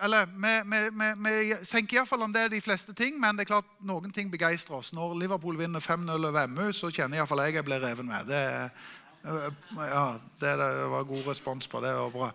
eller 0.00 0.26
Vi 0.26 1.54
tenker 1.66 1.96
iallfall 1.96 2.22
om 2.22 2.32
det 2.32 2.48
de 2.48 2.60
fleste 2.60 2.94
ting, 2.94 3.20
men 3.20 3.36
det 3.36 3.44
er 3.44 3.52
klart 3.52 3.68
noen 3.84 4.12
ting 4.12 4.30
begeistrer 4.32 4.78
oss. 4.78 4.92
Når 4.96 5.14
Liverpool 5.20 5.58
vinner 5.58 5.80
5-0 5.80 6.28
over 6.28 6.46
MU, 6.48 6.72
så 6.72 6.90
kjenner 6.90 7.20
iallfall 7.20 7.44
jeg 7.46 7.58
jeg 7.60 7.66
blir 7.68 7.82
reven 7.82 8.08
med. 8.08 8.26
Det, 8.30 8.42
ja, 9.22 10.06
det, 10.40 10.56
det, 10.58 10.70
var 10.90 11.08
god 11.08 11.26
respons 11.28 11.68
på 11.68 11.80
det. 11.80 11.94
var 11.94 12.10
bra. 12.10 12.30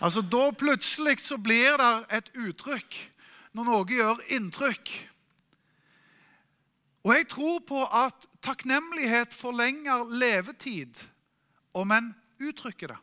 Altså, 0.00 0.22
Da 0.22 0.50
plutselig 0.50 1.20
så 1.20 1.36
blir 1.36 1.76
det 1.76 1.94
et 2.16 2.30
uttrykk 2.34 3.00
når 3.52 3.66
noe 3.66 3.86
gjør 3.90 4.20
inntrykk. 4.30 4.90
Og 7.04 7.14
jeg 7.16 7.28
tror 7.32 7.60
på 7.66 7.84
at 7.84 8.26
takknemlighet 8.44 9.32
forlenger 9.34 10.04
levetid 10.12 11.00
om 11.74 11.90
en 11.96 12.12
uttrykker 12.40 12.92
det. 12.92 12.98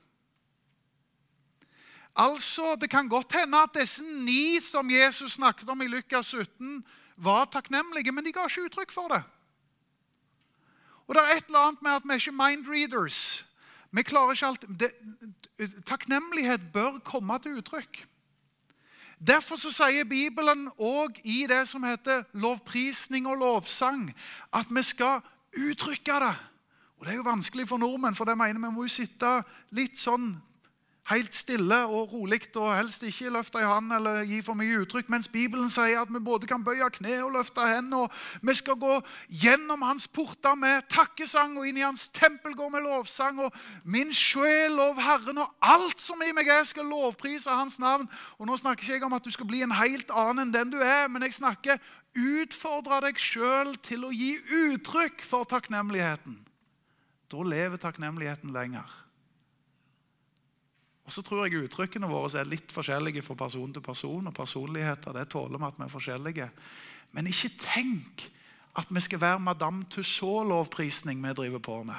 Altså, 2.18 2.76
Det 2.82 2.90
kan 2.90 3.10
godt 3.10 3.34
hende 3.40 3.58
at 3.62 3.76
disse 3.80 4.04
ni 4.04 4.60
som 4.60 4.90
Jesus 4.90 5.34
snakket 5.34 5.70
om 5.70 5.82
i 5.82 5.88
Lukas 5.88 6.26
17, 6.26 6.86
var 7.18 7.46
takknemlige, 7.46 8.12
men 8.12 8.26
de 8.26 8.34
ga 8.34 8.46
ikke 8.46 8.66
uttrykk 8.66 8.92
for 8.92 9.08
det. 9.08 9.24
Og 11.08 11.16
det 11.16 11.24
er 11.24 11.38
et 11.38 11.46
eller 11.48 11.60
annet 11.60 11.82
med 11.82 11.92
at 11.92 12.04
vi 12.04 12.10
er 12.10 12.22
ikke 12.22 12.32
mindreaders. 12.32 13.46
Vi 13.92 14.04
klarer 14.04 14.32
ikke 14.32 14.46
alt. 14.46 14.66
Det, 14.80 14.92
takknemlighet 15.86 16.72
bør 16.74 17.00
komme 17.00 17.40
til 17.40 17.58
uttrykk. 17.58 18.08
Derfor 19.28 19.58
så 19.58 19.72
sier 19.74 20.06
Bibelen 20.06 20.68
òg 20.78 21.22
i 21.26 21.48
det 21.50 21.64
som 21.68 21.84
heter 21.84 22.28
lovprisning 22.38 23.26
og 23.28 23.40
lovsang, 23.42 24.12
at 24.54 24.70
vi 24.70 24.84
skal 24.84 25.24
uttrykke 25.58 26.20
det. 26.22 26.36
Og 26.98 27.06
Det 27.06 27.14
er 27.14 27.18
jo 27.18 27.30
vanskelig 27.30 27.68
for 27.68 27.78
nordmenn, 27.78 28.16
for 28.16 28.26
det 28.26 28.38
mener 28.38 28.60
vi 28.60 28.74
må 28.74 28.84
jo 28.84 28.94
sitte 28.94 29.42
litt 29.72 29.98
sånn 29.98 30.36
helt 31.08 31.36
stille 31.36 31.78
og 31.88 32.12
rolig 32.12 32.42
og 32.56 32.72
helst 32.76 33.04
ikke 33.08 33.32
løfte 33.32 33.62
i 33.62 33.68
hånd 33.68 33.94
eller 33.96 34.26
gi 34.28 34.42
for 34.44 34.58
mye 34.60 34.82
uttrykk. 34.82 35.10
Mens 35.12 35.30
Bibelen 35.32 35.70
sier 35.72 36.02
at 36.02 36.12
vi 36.12 36.20
både 36.24 36.50
kan 36.50 36.64
bøye 36.66 36.90
kne 36.98 37.20
og 37.24 37.32
løfte 37.38 37.64
hendene. 37.64 38.04
og 38.04 38.12
Vi 38.42 38.56
skal 38.60 38.76
gå 38.80 38.98
gjennom 39.44 39.86
hans 39.88 40.08
porter 40.08 40.58
med 40.60 40.90
takkesang 40.92 41.56
og 41.58 41.68
inn 41.68 41.80
i 41.80 41.86
hans 41.86 42.10
tempel 42.10 42.56
går 42.56 42.74
med 42.76 42.84
lovsang. 42.88 43.40
og 43.40 43.56
Min 43.84 44.12
sjel 44.14 44.76
lov 44.76 45.00
Herren, 45.00 45.38
og 45.38 45.54
alt 45.62 46.02
som 46.02 46.22
i 46.22 46.34
meg 46.36 46.52
er, 46.52 46.64
skal 46.68 46.86
lovprise 46.86 47.50
hans 47.50 47.80
navn. 47.80 48.08
Og 48.38 48.48
Nå 48.48 48.58
snakker 48.58 48.84
ikke 48.84 49.00
jeg 49.00 49.08
om 49.08 49.16
at 49.16 49.24
du 49.24 49.32
skal 49.32 49.48
bli 49.48 49.64
en 49.64 49.76
helt 49.80 50.12
annen 50.12 50.48
enn 50.48 50.54
den 50.54 50.76
du 50.76 50.82
er, 50.84 51.08
men 51.08 51.24
jeg 51.24 51.40
snakker 51.40 51.80
utfordre 52.18 53.02
deg 53.08 53.20
sjøl 53.22 53.76
til 53.86 54.06
å 54.08 54.14
gi 54.14 54.36
uttrykk 54.42 55.24
for 55.26 55.48
takknemligheten. 55.50 56.40
Da 57.28 57.44
lever 57.44 57.80
takknemligheten 57.82 58.54
lenger. 58.56 59.07
Og 61.08 61.14
så 61.16 61.24
tror 61.24 61.46
jeg 61.46 61.64
uttrykkene 61.64 62.10
våre 62.12 62.42
er 62.42 62.50
litt 62.52 62.74
forskjellige 62.76 63.24
fra 63.24 63.38
person 63.40 63.72
til 63.74 63.82
person. 63.82 64.28
og 64.28 64.34
personligheter, 64.34 65.14
Det 65.14 65.30
tåler 65.30 65.58
vi 65.58 65.66
at 65.66 65.78
vi 65.78 65.84
er 65.84 65.96
forskjellige. 65.96 66.50
Men 67.14 67.28
ikke 67.28 67.56
tenk 67.58 68.32
at 68.76 68.86
vi 68.90 69.02
skal 69.02 69.22
være 69.22 69.40
Madame 69.40 69.86
Tussaud-lovprisning 69.86 71.24
vi 71.24 71.34
driver 71.34 71.60
på 71.60 71.84
med. 71.84 71.96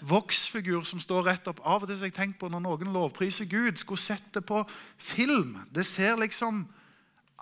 Voksfigur 0.00 0.84
som 0.84 1.00
står 1.00 1.26
rett 1.26 1.48
opp. 1.48 1.60
Av 1.64 1.82
og 1.82 1.88
til 1.88 1.98
har 1.98 2.06
jeg 2.06 2.14
tenkt 2.14 2.38
på 2.38 2.48
når 2.48 2.60
noen 2.60 2.92
lovpriser 2.92 3.48
Gud, 3.50 3.76
skulle 3.76 4.00
sett 4.00 4.34
det 4.34 4.44
på 4.46 4.62
film. 4.96 5.58
Det 5.74 5.86
ser 5.86 6.16
liksom 6.16 6.66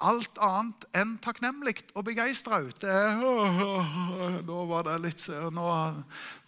alt 0.03 0.39
annet 0.43 0.87
enn 0.97 1.15
takknemlig 1.23 1.77
og 1.95 2.07
begeistra 2.09 2.61
ut. 2.65 2.81
Det 2.83 2.91
er, 2.91 3.21
nå 4.49 4.65
var 4.71 4.89
det 4.89 4.97
litt 5.05 5.27
Nå, 5.55 5.67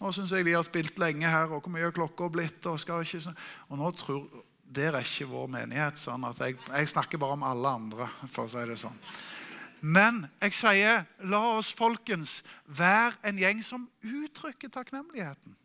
nå 0.01 0.11
syns 0.15 0.33
jeg 0.35 0.47
de 0.47 0.55
har 0.57 0.65
spilt 0.67 0.99
lenge 0.99 1.29
her, 1.31 1.47
og 1.51 1.63
hvor 1.63 1.75
mye 1.75 1.87
er 1.87 1.95
har 1.95 2.33
blitt? 2.33 2.59
Og, 2.67 2.79
skal 2.79 3.05
ikke, 3.05 3.35
og 3.69 3.79
nå 3.79 3.91
tror, 3.99 4.25
der 4.67 4.95
er 4.95 5.05
ikke 5.05 5.29
vår 5.31 5.47
menighet. 5.47 5.99
sånn 5.99 6.25
at 6.27 6.39
jeg, 6.43 6.57
jeg, 6.67 6.89
snakker 6.91 7.17
bare 7.17 7.37
om 7.37 7.45
alle 7.47 7.73
andre, 7.79 8.09
for 8.27 8.45
å 8.45 8.51
si 8.51 8.65
det 8.67 8.77
sånn. 8.81 8.99
Men 9.81 10.25
jeg 10.41 10.55
sier, 10.57 11.05
la 11.29 11.41
oss 11.57 11.71
folkens 11.75 12.41
være 12.65 13.15
en 13.29 13.39
gjeng 13.39 13.63
som 13.63 13.87
uttrykker 14.01 14.73
takknemligheten. 14.73 15.55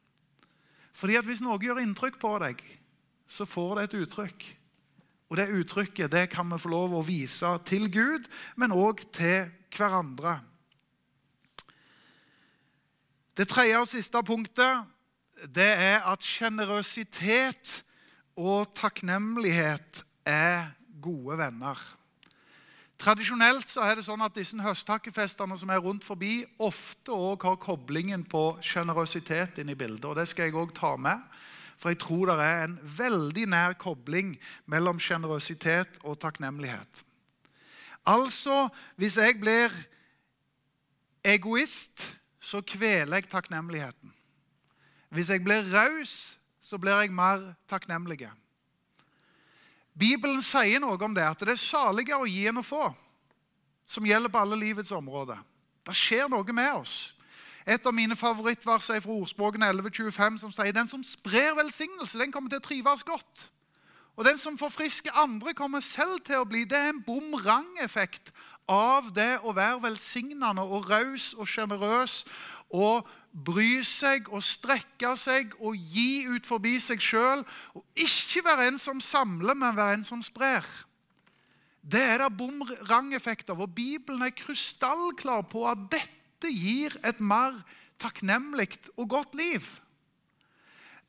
Fordi 0.92 1.16
at 1.16 1.24
Hvis 1.24 1.40
noe 1.40 1.58
gjør 1.60 1.80
inntrykk 1.80 2.18
på 2.20 2.34
deg, 2.42 2.60
så 3.26 3.46
får 3.48 3.78
det 3.78 3.84
et 3.84 3.98
uttrykk. 4.04 4.48
Og 5.32 5.36
Det 5.36 5.48
uttrykket 5.48 6.12
det 6.12 6.26
kan 6.30 6.48
vi 6.52 6.60
få 6.60 6.68
lov 6.68 6.94
å 6.94 7.06
vise 7.06 7.48
til 7.64 7.88
Gud, 7.88 8.28
men 8.56 8.74
òg 8.76 9.00
til 9.12 9.48
hverandre. 9.72 10.42
Det 13.32 13.48
tredje 13.48 13.78
og 13.80 13.88
siste 13.88 14.20
punktet 14.22 14.84
det 15.48 15.70
er 15.72 16.04
at 16.04 16.20
sjenerøsitet 16.22 17.80
og 18.36 18.70
takknemlighet 18.76 20.04
er 20.28 20.72
gode 21.02 21.38
venner. 21.38 21.78
Tradisjonelt 23.02 23.66
så 23.66 23.82
er 23.82 23.98
det 23.98 24.04
sånn 24.06 24.22
at 24.22 24.36
disse 24.36 24.58
høsttakkefestene 24.62 25.56
som 25.58 25.72
er 25.74 25.80
rundt 25.82 26.04
forbi, 26.06 26.44
ofte 26.62 27.10
også 27.10 27.48
har 27.48 27.62
koblingen 27.62 28.22
på 28.22 28.44
sjenerøsitet 28.62 29.58
inn 29.58 29.72
i 29.72 29.78
bildet. 29.78 30.04
og 30.06 30.14
Det 30.16 30.28
skal 30.30 30.46
jeg 30.46 30.58
òg 30.60 30.74
ta 30.76 30.94
med. 30.96 31.18
For 31.82 31.90
jeg 31.90 31.98
tror 31.98 32.30
det 32.30 32.36
er 32.46 32.60
en 32.68 32.76
veldig 32.78 33.46
nær 33.50 33.74
kobling 33.74 34.36
mellom 34.70 35.00
sjenerøsitet 35.02 35.98
og 36.06 36.20
takknemlighet. 36.22 37.02
Altså, 38.06 38.68
hvis 38.96 39.16
jeg 39.18 39.40
blir 39.40 39.74
egoist, 41.26 42.04
så 42.38 42.62
kveler 42.62 43.18
jeg 43.18 43.30
takknemligheten. 43.30 44.14
Hvis 45.10 45.30
jeg 45.30 45.42
blir 45.42 45.66
raus, 45.74 46.38
så 46.72 46.78
blir 46.80 47.02
jeg 47.02 47.12
mer 47.12 47.50
takknemlig. 47.68 48.30
Bibelen 49.92 50.40
sier 50.40 50.80
noe 50.80 50.96
om 51.04 51.12
det, 51.12 51.24
at 51.26 51.42
det 51.44 51.52
er 51.52 51.60
saligere 51.60 52.24
å 52.24 52.28
gi 52.28 52.46
enn 52.48 52.62
å 52.62 52.64
få. 52.64 52.86
Som 53.84 54.06
gjelder 54.08 54.32
på 54.32 54.40
alle 54.40 54.56
livets 54.56 54.94
områder. 54.96 55.42
Det 55.84 55.96
skjer 55.98 56.30
noe 56.32 56.54
med 56.56 56.78
oss. 56.78 57.12
Et 57.68 57.84
av 57.86 57.94
mine 57.94 58.16
favorittvers 58.16 58.88
er 58.94 59.02
fra 59.04 59.14
Ordspråkene 59.14 59.68
1125, 59.68 60.38
som 60.40 60.54
sier 60.54 60.72
den 60.74 60.88
som 60.88 61.02
sprer 61.04 61.52
velsignelse, 61.58 62.18
den 62.18 62.32
kommer 62.32 62.50
til 62.50 62.62
å 62.62 62.64
trives 62.64 63.04
godt. 63.06 63.44
Og 64.16 64.24
den 64.24 64.40
som 64.40 64.56
forfrisker 64.58 65.12
andre, 65.16 65.52
kommer 65.54 65.84
selv 65.84 66.24
til 66.24 66.40
å 66.40 66.48
bli. 66.48 66.64
Det 66.68 66.78
er 66.78 66.90
en 66.90 67.04
bumerangeffekt 67.04 68.32
av 68.70 69.12
det 69.12 69.42
å 69.44 69.52
være 69.56 69.82
velsignende 69.84 70.64
og 70.64 70.88
raus 70.90 71.32
og 71.36 71.48
sjenerøs 71.48 72.22
og 72.72 73.08
bry 73.32 73.80
seg 73.84 74.28
og 74.32 74.44
strekke 74.44 75.12
seg 75.16 75.52
og 75.60 75.76
gi 75.76 76.24
ut 76.28 76.48
forbi 76.48 76.78
seg 76.80 77.02
sjøl. 77.02 77.44
Og 77.76 77.84
ikke 77.94 78.44
være 78.46 78.70
en 78.72 78.80
som 78.80 79.00
samler, 79.00 79.54
men 79.54 79.76
være 79.76 80.00
en 80.00 80.08
som 80.08 80.24
sprer. 80.24 80.66
Det 81.82 82.00
er 82.00 82.22
det 82.22 82.32
bumerangeffekter. 82.38 83.58
Og 83.58 83.74
Bibelen 83.74 84.22
er 84.22 84.34
krystallklar 84.36 85.44
på 85.52 85.66
at 85.68 85.86
dette 85.92 86.50
gir 86.50 86.94
et 87.06 87.20
mer 87.20 87.58
takknemlig 88.02 88.70
og 88.96 89.08
godt 89.10 89.34
liv. 89.38 89.62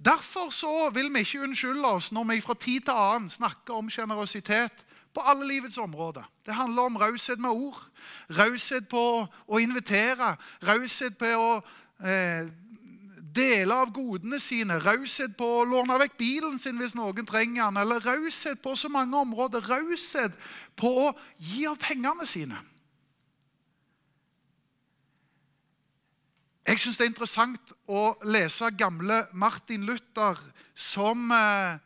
Derfor 0.04 0.50
så 0.50 0.90
vil 0.94 1.14
vi 1.14 1.20
ikke 1.24 1.44
unnskylde 1.46 1.86
oss 1.88 2.12
når 2.12 2.24
vi 2.32 2.42
fra 2.44 2.56
tid 2.60 2.88
til 2.88 2.98
annen 2.98 3.30
snakker 3.32 3.78
om 3.78 3.92
sjenerøsitet 3.92 4.84
på 5.14 5.22
alle 5.24 5.48
livets 5.48 5.78
områder. 5.78 6.26
Det 6.46 6.56
handler 6.56 6.90
om 6.90 6.98
raushet 6.98 7.40
med 7.40 7.50
ord, 7.50 7.80
raushet 8.30 8.88
på 8.90 9.04
å 9.48 9.62
invitere, 9.62 10.34
raushet 10.68 11.16
på 11.18 11.30
å 11.38 11.54
eh, 12.04 12.50
dele 13.34 13.78
av 13.86 13.94
godene 13.94 14.40
sine, 14.42 14.80
raushet 14.84 15.38
på 15.38 15.48
å 15.60 15.64
låne 15.70 15.98
vekk 16.02 16.18
bilen 16.20 16.60
sin 16.60 16.82
hvis 16.82 16.98
noen 16.98 17.26
trenger 17.30 17.70
den, 17.70 17.80
eller 17.86 18.04
raushet 18.04 18.62
på 18.62 18.76
så 18.76 18.92
mange 18.92 19.18
områder, 19.18 19.64
raushet 19.70 20.36
på 20.76 20.92
å 21.08 21.10
gi 21.38 21.68
av 21.70 21.80
pengene 21.82 22.28
sine. 22.30 22.60
Jeg 26.64 26.80
syns 26.80 26.98
det 26.98 27.04
er 27.06 27.12
interessant 27.12 27.74
å 27.92 28.14
lese 28.32 28.70
gamle 28.80 29.26
Martin 29.36 29.84
Luther, 29.88 30.40
som 30.76 31.32
eh, 31.36 31.82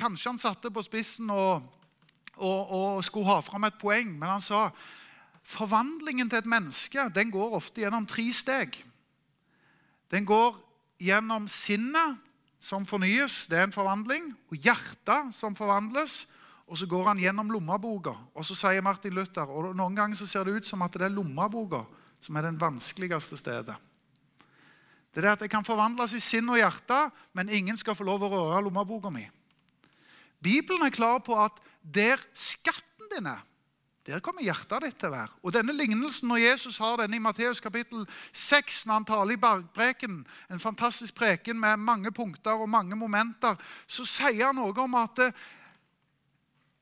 Kanskje 0.00 0.30
han 0.30 0.38
satte 0.40 0.70
på 0.72 0.80
spissen 0.80 1.28
og, 1.28 1.66
og, 2.40 2.60
og 2.72 3.02
skulle 3.04 3.28
ha 3.28 3.42
fram 3.44 3.66
et 3.68 3.76
poeng, 3.76 4.14
men 4.16 4.30
han 4.30 4.40
sa 4.40 4.70
forvandlingen 5.44 6.30
til 6.30 6.40
et 6.40 6.48
menneske 6.48 7.04
den 7.12 7.28
går 7.28 7.58
ofte 7.58 7.82
gjennom 7.82 8.06
tre 8.08 8.24
steg. 8.32 8.78
Den 10.08 10.24
går 10.24 10.56
gjennom 11.04 11.50
sinnet, 11.52 12.16
som 12.60 12.86
fornyes, 12.88 13.46
det 13.48 13.58
er 13.58 13.68
en 13.68 13.76
forvandling, 13.76 14.32
og 14.48 14.56
hjertet, 14.56 15.30
som 15.36 15.54
forvandles. 15.56 16.26
Og 16.68 16.80
så 16.80 16.88
går 16.88 17.06
han 17.10 17.20
gjennom 17.20 17.52
lommeboka, 17.52 18.12
og 18.32 18.44
så 18.46 18.56
sier 18.56 18.84
Martin 18.84 19.16
Luther 19.16 19.48
og 19.48 19.72
Noen 19.76 19.96
ganger 19.96 20.16
så 20.16 20.28
ser 20.28 20.48
det 20.48 20.60
ut 20.60 20.68
som 20.68 20.84
at 20.86 20.96
det 20.96 21.08
er 21.08 21.14
lommeboka 21.14 21.84
som 22.20 22.36
er 22.36 22.48
den 22.48 22.60
vanskeligste 22.60 23.38
stedet. 23.40 23.76
Det 25.10 25.18
er 25.18 25.26
det 25.26 25.32
at 25.32 25.42
Jeg 25.42 25.50
kan 25.50 25.66
forvandles 25.66 26.14
i 26.14 26.22
sinn 26.22 26.48
og 26.48 26.60
hjerte, 26.60 27.10
men 27.34 27.48
ingen 27.48 27.76
skal 27.76 27.96
få 27.98 28.06
lov 28.06 28.22
å 28.22 28.30
røre 28.30 28.62
lommeboka 28.62 29.10
mi. 29.10 29.26
Bibelen 30.40 30.86
er 30.86 30.94
klar 30.94 31.18
på 31.18 31.34
at 31.36 31.58
der 31.82 32.22
skatten 32.34 33.10
din 33.10 33.26
er, 33.26 33.42
der 34.06 34.22
kommer 34.24 34.42
hjertet 34.42 34.86
ditt 34.86 34.96
til 34.98 35.10
å 35.10 35.12
være. 35.12 35.34
Og 35.44 35.52
denne 35.52 35.74
lignelsen, 35.76 36.28
Når 36.28 36.40
Jesus 36.40 36.78
har 36.78 36.96
denne 36.96 37.16
i 37.16 37.22
Matteus 37.22 37.60
kapittel 37.60 38.06
6, 38.32 38.86
når 38.86 38.94
han 38.94 39.04
taler 39.04 39.34
i 39.34 39.40
bergpreken, 39.40 40.26
en 40.50 40.62
fantastisk 40.62 41.14
preken 41.14 41.60
med 41.60 41.76
mange 41.76 42.12
punkter 42.12 42.56
og 42.56 42.68
mange 42.68 42.96
momenter, 42.96 43.56
så 43.86 44.04
sier 44.04 44.46
han 44.46 44.56
noe 44.56 44.74
om 44.80 44.94
at 44.94 45.20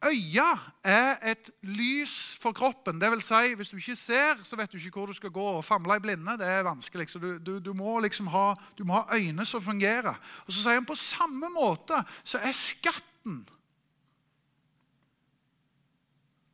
øya 0.07 0.53
er 0.85 1.17
et 1.33 1.51
lys 1.63 2.39
for 2.41 2.53
kroppen. 2.53 3.01
Det 3.01 3.11
vil 3.11 3.23
si, 3.23 3.55
Hvis 3.55 3.69
du 3.69 3.77
ikke 3.77 3.97
ser, 3.97 4.43
så 4.43 4.57
vet 4.57 4.73
du 4.73 4.79
ikke 4.79 4.91
hvor 4.91 5.07
du 5.07 5.13
skal 5.13 5.31
gå. 5.31 5.43
og 5.43 5.65
Famle 5.65 5.97
i 5.97 6.01
blinde 6.01 6.39
det 6.39 6.47
er 6.47 6.63
vanskelig. 6.63 7.09
så 7.11 7.19
du, 7.19 7.39
du, 7.39 7.59
du, 7.59 7.73
må 7.75 8.01
liksom 8.01 8.27
ha, 8.27 8.55
du 8.79 8.85
må 8.85 8.95
ha 8.95 9.17
øyne 9.17 9.45
som 9.45 9.63
fungerer. 9.63 10.15
Og 10.47 10.53
Så 10.53 10.63
sier 10.63 10.75
han 10.75 10.87
på 10.87 10.95
samme 10.95 11.51
måte 11.51 12.05
så 12.25 12.39
er 12.39 12.53
skatten 12.53 13.47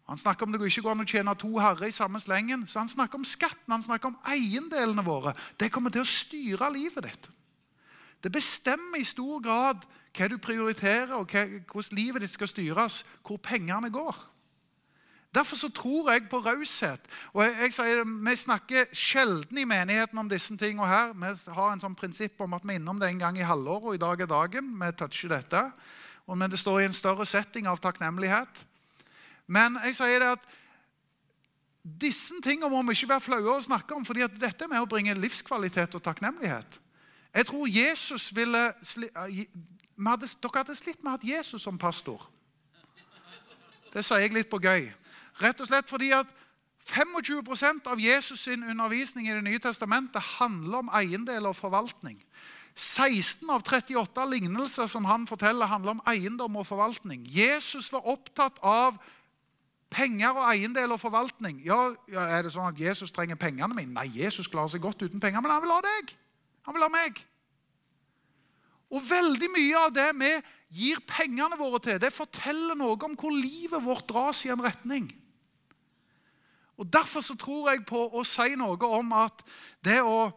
han 0.05 0.19
snakker 0.19 0.45
om 0.45 0.53
det 0.53 0.61
ikke 0.69 0.83
går 0.85 0.93
an 0.93 1.05
å 1.05 1.09
tjene 1.09 1.33
to 1.41 1.51
herrer 1.57 1.89
i 1.89 1.95
samme 1.95 2.21
slengen. 2.21 2.67
Så 2.69 2.83
han 2.83 2.91
snakker 2.93 3.17
om 3.17 3.25
skatten, 3.25 3.73
han 3.73 3.85
snakker 3.85 4.11
om 4.11 4.19
eiendelene 4.29 5.05
våre. 5.05 5.33
Det 5.57 5.71
kommer 5.73 5.95
til 5.95 6.05
å 6.05 6.09
styre 6.09 6.69
livet 6.75 7.07
ditt. 7.09 7.29
Det 8.21 8.33
bestemmer 8.33 9.01
i 9.01 9.09
stor 9.09 9.41
grad 9.45 9.85
hva 10.15 10.29
du 10.31 10.39
prioriterer, 10.39 11.13
og 11.17 11.31
hvordan 11.31 11.99
livet 11.99 12.23
ditt 12.23 12.35
skal 12.35 12.49
styres, 12.49 13.03
hvor 13.27 13.41
pengene 13.43 13.91
går. 13.91 14.31
Derfor 15.35 15.57
så 15.57 15.69
tror 15.75 16.13
jeg 16.13 16.29
på 16.31 16.39
raushet. 16.39 17.01
Og 17.33 17.43
jeg, 17.43 17.55
jeg 17.61 17.73
sier, 17.75 18.05
Vi 18.05 18.37
snakker 18.37 18.85
sjelden 18.93 19.59
i 19.59 19.65
menigheten 19.65 20.19
om 20.19 20.29
disse 20.31 20.57
tingene 20.57 20.87
her. 20.87 21.11
Vi 21.13 21.53
har 21.57 21.73
en 21.73 21.83
sånn 21.83 21.97
prinsipp 21.99 22.41
om 22.41 22.55
at 22.55 22.63
vi 22.63 22.77
er 22.77 22.79
innom 22.79 23.01
det 23.03 23.09
en 23.11 23.19
gang 23.19 23.39
i 23.39 23.47
halvåret, 23.47 23.89
og 23.89 23.95
i 23.95 24.03
dag 24.03 24.21
er 24.21 24.31
dagen. 24.31 24.71
Vi 24.79 24.93
toucher 24.93 25.35
dette. 25.35 25.65
Men 26.29 26.51
det 26.51 26.59
står 26.59 26.81
i 26.81 26.87
en 26.87 26.95
større 26.97 27.27
setting 27.27 27.67
av 27.67 27.83
takknemlighet. 27.83 28.63
Men 29.47 29.77
jeg 29.85 29.99
sier 29.99 30.23
det 30.23 30.31
at 30.39 30.47
disse 31.85 32.39
tingene 32.41 32.71
må 32.73 32.81
vi 32.87 32.95
ikke 32.97 33.11
være 33.11 33.27
flaue 33.27 33.59
å 33.59 33.65
snakke 33.65 33.93
om, 33.97 34.07
fordi 34.07 34.25
dette 34.39 34.65
er 34.65 34.71
med 34.71 34.81
å 34.81 34.89
bringe 34.89 35.19
livskvalitet 35.19 35.99
og 35.99 36.05
takknemlighet. 36.07 36.79
Jeg 37.35 37.47
tror 37.51 37.67
Jesus 37.69 38.31
ville 38.37 38.63
hadde, 39.99 40.29
Dere 40.43 40.61
hadde 40.63 40.77
slitt 40.79 41.03
med 41.03 41.13
å 41.13 41.17
ha 41.17 41.35
Jesus 41.37 41.63
som 41.63 41.79
pastor. 41.79 42.23
Det 43.95 44.03
sier 44.03 44.25
jeg 44.25 44.35
litt 44.35 44.51
på 44.51 44.59
gøy. 44.59 44.89
Rett 45.43 45.61
og 45.63 45.69
slett 45.69 45.91
fordi 45.91 46.11
at 46.15 46.31
25% 46.85 47.87
av 47.89 48.01
Jesus' 48.03 48.45
sin 48.45 48.63
undervisning 48.63 49.29
i 49.29 49.35
Det 49.35 49.45
nye 49.45 49.63
testamentet 49.63 50.23
handler 50.39 50.85
om 50.85 50.91
eiendel 50.93 51.47
og 51.47 51.57
forvaltning. 51.57 52.19
16 52.75 53.51
av 53.51 53.63
38 53.63 54.25
lignelser 54.27 54.87
som 54.91 55.05
han 55.05 55.27
forteller, 55.27 55.67
handler 55.67 55.95
om 55.95 56.03
eiendom 56.11 56.57
og 56.57 56.67
forvaltning. 56.67 57.23
Jesus 57.27 57.93
var 57.93 58.07
opptatt 58.11 58.59
av 58.63 58.99
Penger 59.95 60.35
og 60.35 60.49
eiendel 60.51 60.91
og 60.91 61.01
forvaltning. 61.01 61.61
Ja, 61.63 61.95
Er 62.11 62.43
det 62.43 62.53
sånn 62.53 62.67
at 62.67 62.81
Jesus 62.81 63.13
trenger 63.15 63.39
pengene 63.39 63.75
mine? 63.77 63.95
Nei, 63.95 64.09
Jesus 64.11 64.49
klarer 64.51 64.73
seg 64.73 64.83
godt 64.83 65.03
uten 65.03 65.21
penger, 65.21 65.41
men 65.41 65.53
han 65.53 65.63
vil 65.63 65.71
ha 65.71 65.81
deg. 65.85 66.15
Han 66.67 66.75
vil 66.75 66.83
ha 66.83 66.91
meg. 66.91 67.21
Og 68.95 69.03
veldig 69.03 69.51
mye 69.51 69.81
av 69.89 69.93
det 69.95 70.09
vi 70.21 70.31
gir 70.75 71.03
pengene 71.07 71.59
våre 71.59 71.81
til, 71.83 72.01
det 72.03 72.15
forteller 72.15 72.79
noe 72.79 72.97
om 73.07 73.17
hvor 73.19 73.35
livet 73.35 73.83
vårt 73.83 74.07
dras 74.11 74.45
i 74.47 74.53
en 74.55 74.63
retning. 74.63 75.09
Og 76.79 76.91
Derfor 76.91 77.23
så 77.23 77.37
tror 77.39 77.71
jeg 77.71 77.85
på 77.87 78.01
å 78.11 78.25
si 78.27 78.55
noe 78.59 78.91
om 78.99 79.13
at 79.15 79.45
det 79.87 80.01
å 80.03 80.33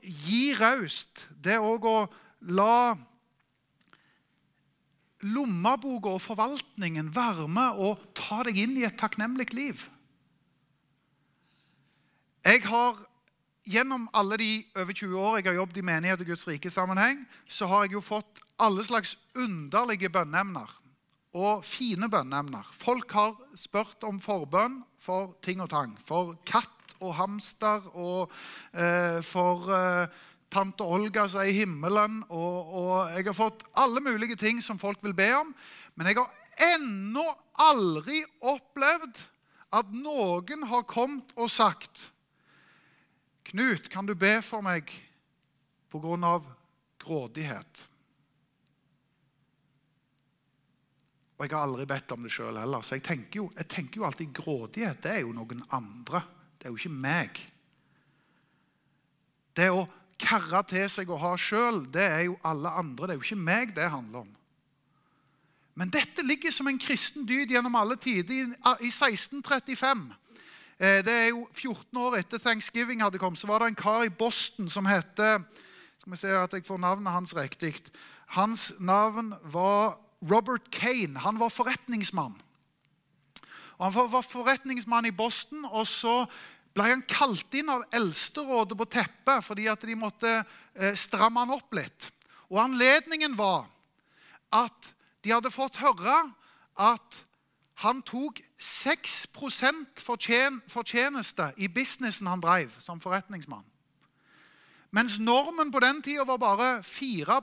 gi 0.00 0.54
raust, 0.56 1.26
det 1.36 1.58
å 1.60 1.76
la 2.48 2.96
lommeboka 5.20 6.14
og 6.16 6.22
forvaltningen 6.24 7.10
være 7.12 7.44
med 7.52 7.80
og 7.84 8.00
ta 8.16 8.40
deg 8.46 8.56
inn 8.62 8.78
i 8.80 8.86
et 8.88 8.96
takknemlig 9.00 9.50
liv. 9.52 9.82
Jeg 12.40 12.64
har 12.64 12.96
Gjennom 13.70 14.08
alle 14.16 14.36
de 14.40 14.50
over 14.74 14.96
20 14.96 15.18
år 15.20 15.36
jeg 15.38 15.46
har 15.46 15.58
jobbet 15.60 15.78
i 15.78 15.86
menighet 15.86 16.22
og 16.24 16.30
Guds 16.32 16.46
rike 16.48 16.70
sammenheng, 16.74 17.20
så 17.46 17.68
har 17.70 17.84
jeg 17.84 17.94
jo 17.94 18.02
fått 18.02 18.40
alle 18.58 18.82
slags 18.82 19.14
underlige 19.38 20.10
bønneemner. 20.10 20.72
Og 21.38 21.62
fine 21.62 22.08
bønneemner. 22.10 22.66
Folk 22.74 23.14
har 23.14 23.36
spurt 23.54 24.02
om 24.08 24.18
forbønn 24.22 24.80
for 24.98 25.36
ting 25.44 25.62
og 25.62 25.70
tang. 25.70 25.94
For 26.02 26.34
katt 26.48 26.96
og 26.98 27.14
hamster 27.20 27.86
og 27.94 28.32
eh, 28.74 29.20
for 29.24 29.70
eh, 29.76 30.18
tante 30.50 30.82
Olga 30.82 31.28
som 31.30 31.44
er 31.44 31.52
i 31.52 31.58
himmelen. 31.60 32.24
Og, 32.26 32.74
og, 32.74 32.94
jeg 33.14 33.28
har 33.30 33.38
fått 33.38 33.62
alle 33.78 34.02
mulige 34.02 34.38
ting 34.40 34.58
som 34.64 34.82
folk 34.82 34.98
vil 35.06 35.14
be 35.14 35.30
om. 35.38 35.54
Men 35.94 36.10
jeg 36.10 36.18
har 36.18 36.74
ennå 36.74 37.28
aldri 37.70 38.24
opplevd 38.42 39.22
at 39.78 39.94
noen 39.94 40.66
har 40.66 40.88
kommet 40.90 41.30
og 41.38 41.52
sagt 41.52 42.10
Knut, 43.50 43.88
kan 43.90 44.06
du 44.06 44.14
be 44.14 44.36
for 44.46 44.62
meg 44.62 44.90
på 45.90 45.98
grunn 46.02 46.22
av 46.26 46.44
grådighet? 47.02 47.86
Og 51.40 51.46
jeg 51.46 51.56
har 51.56 51.64
aldri 51.64 51.86
bedt 51.88 52.12
om 52.14 52.26
det 52.26 52.30
sjøl 52.34 52.58
heller. 52.60 52.84
Så 52.84 52.98
jeg 52.98 53.06
tenker, 53.08 53.40
jo, 53.40 53.46
jeg 53.56 53.66
tenker 53.72 54.02
jo 54.02 54.06
alltid 54.06 54.34
grådighet 54.36 55.00
det 55.02 55.14
er 55.16 55.22
jo 55.24 55.32
noen 55.34 55.64
andre. 55.72 56.20
Det 56.60 56.68
er 56.68 56.74
jo 56.74 56.78
ikke 56.78 57.00
meg. 57.00 57.40
Det 59.56 59.70
å 59.72 59.86
karre 60.20 60.60
til 60.68 60.84
seg 60.92 61.10
å 61.10 61.18
ha 61.18 61.32
sjøl, 61.40 61.86
det 61.90 62.04
er 62.04 62.22
jo 62.28 62.36
alle 62.46 62.70
andre. 62.76 63.08
Det 63.08 63.16
er 63.16 63.18
jo 63.18 63.26
ikke 63.26 63.48
meg 63.48 63.74
det 63.74 63.88
handler 63.88 64.26
om. 64.26 64.34
Men 65.80 65.90
dette 65.90 66.22
ligger 66.26 66.52
som 66.52 66.68
en 66.68 66.78
kristen 66.78 67.24
dyd 67.26 67.54
gjennom 67.54 67.78
alle 67.80 67.96
tider. 67.96 68.52
I 68.52 68.90
1635 68.92 70.06
eh, 70.12 70.29
det 70.80 71.12
er 71.12 71.26
jo 71.28 71.42
14 71.52 71.98
år 72.00 72.14
etter 72.16 72.40
thanksgiving 72.40 73.02
hadde 73.04 73.20
kommet, 73.20 73.38
så 73.38 73.50
var 73.50 73.60
det 73.60 73.66
en 73.68 73.76
kar 73.76 74.06
i 74.06 74.12
Boston 74.12 74.68
som 74.72 74.86
het 74.88 75.12
Skal 76.00 76.12
vi 76.14 76.16
se 76.16 76.30
at 76.32 76.54
jeg 76.56 76.64
får 76.64 76.78
navnet 76.80 77.12
hans 77.12 77.34
riktig. 77.36 77.74
Hans 78.32 78.72
navn 78.80 79.34
var 79.52 79.98
Robert 80.22 80.70
Kane. 80.72 81.18
Han 81.18 81.40
var 81.40 81.52
forretningsmann. 81.52 82.38
Og 83.80 83.92
han 83.92 84.12
var 84.12 84.22
forretningsmann 84.22 85.08
i 85.08 85.14
Boston, 85.16 85.64
og 85.64 85.86
så 85.88 86.24
ble 86.76 86.86
han 86.86 87.04
kalt 87.08 87.54
inn 87.56 87.72
av 87.72 87.86
Eldsterådet 87.96 88.76
på 88.78 88.86
teppet 88.92 89.44
fordi 89.46 89.66
at 89.72 89.82
de 89.88 89.96
måtte 89.98 90.30
eh, 90.38 90.94
stramme 90.94 91.42
han 91.42 91.54
opp 91.56 91.74
litt. 91.74 92.10
Og 92.52 92.60
Anledningen 92.62 93.36
var 93.38 93.66
at 94.54 94.92
de 95.24 95.32
hadde 95.32 95.52
fått 95.54 95.80
høre 95.80 96.22
at 96.80 97.22
han 97.80 98.02
tok 98.04 98.42
6 98.60 99.30
fortjen 100.04 100.58
fortjeneste 100.68 101.46
i 101.56 101.68
businessen 101.68 102.28
han 102.28 102.42
drev 102.42 102.74
som 102.78 103.00
forretningsmann. 103.00 103.64
Mens 104.90 105.18
normen 105.18 105.70
på 105.72 105.80
den 105.80 106.02
tida 106.02 106.26
var 106.28 106.36
bare 106.36 106.82
4 106.82 107.40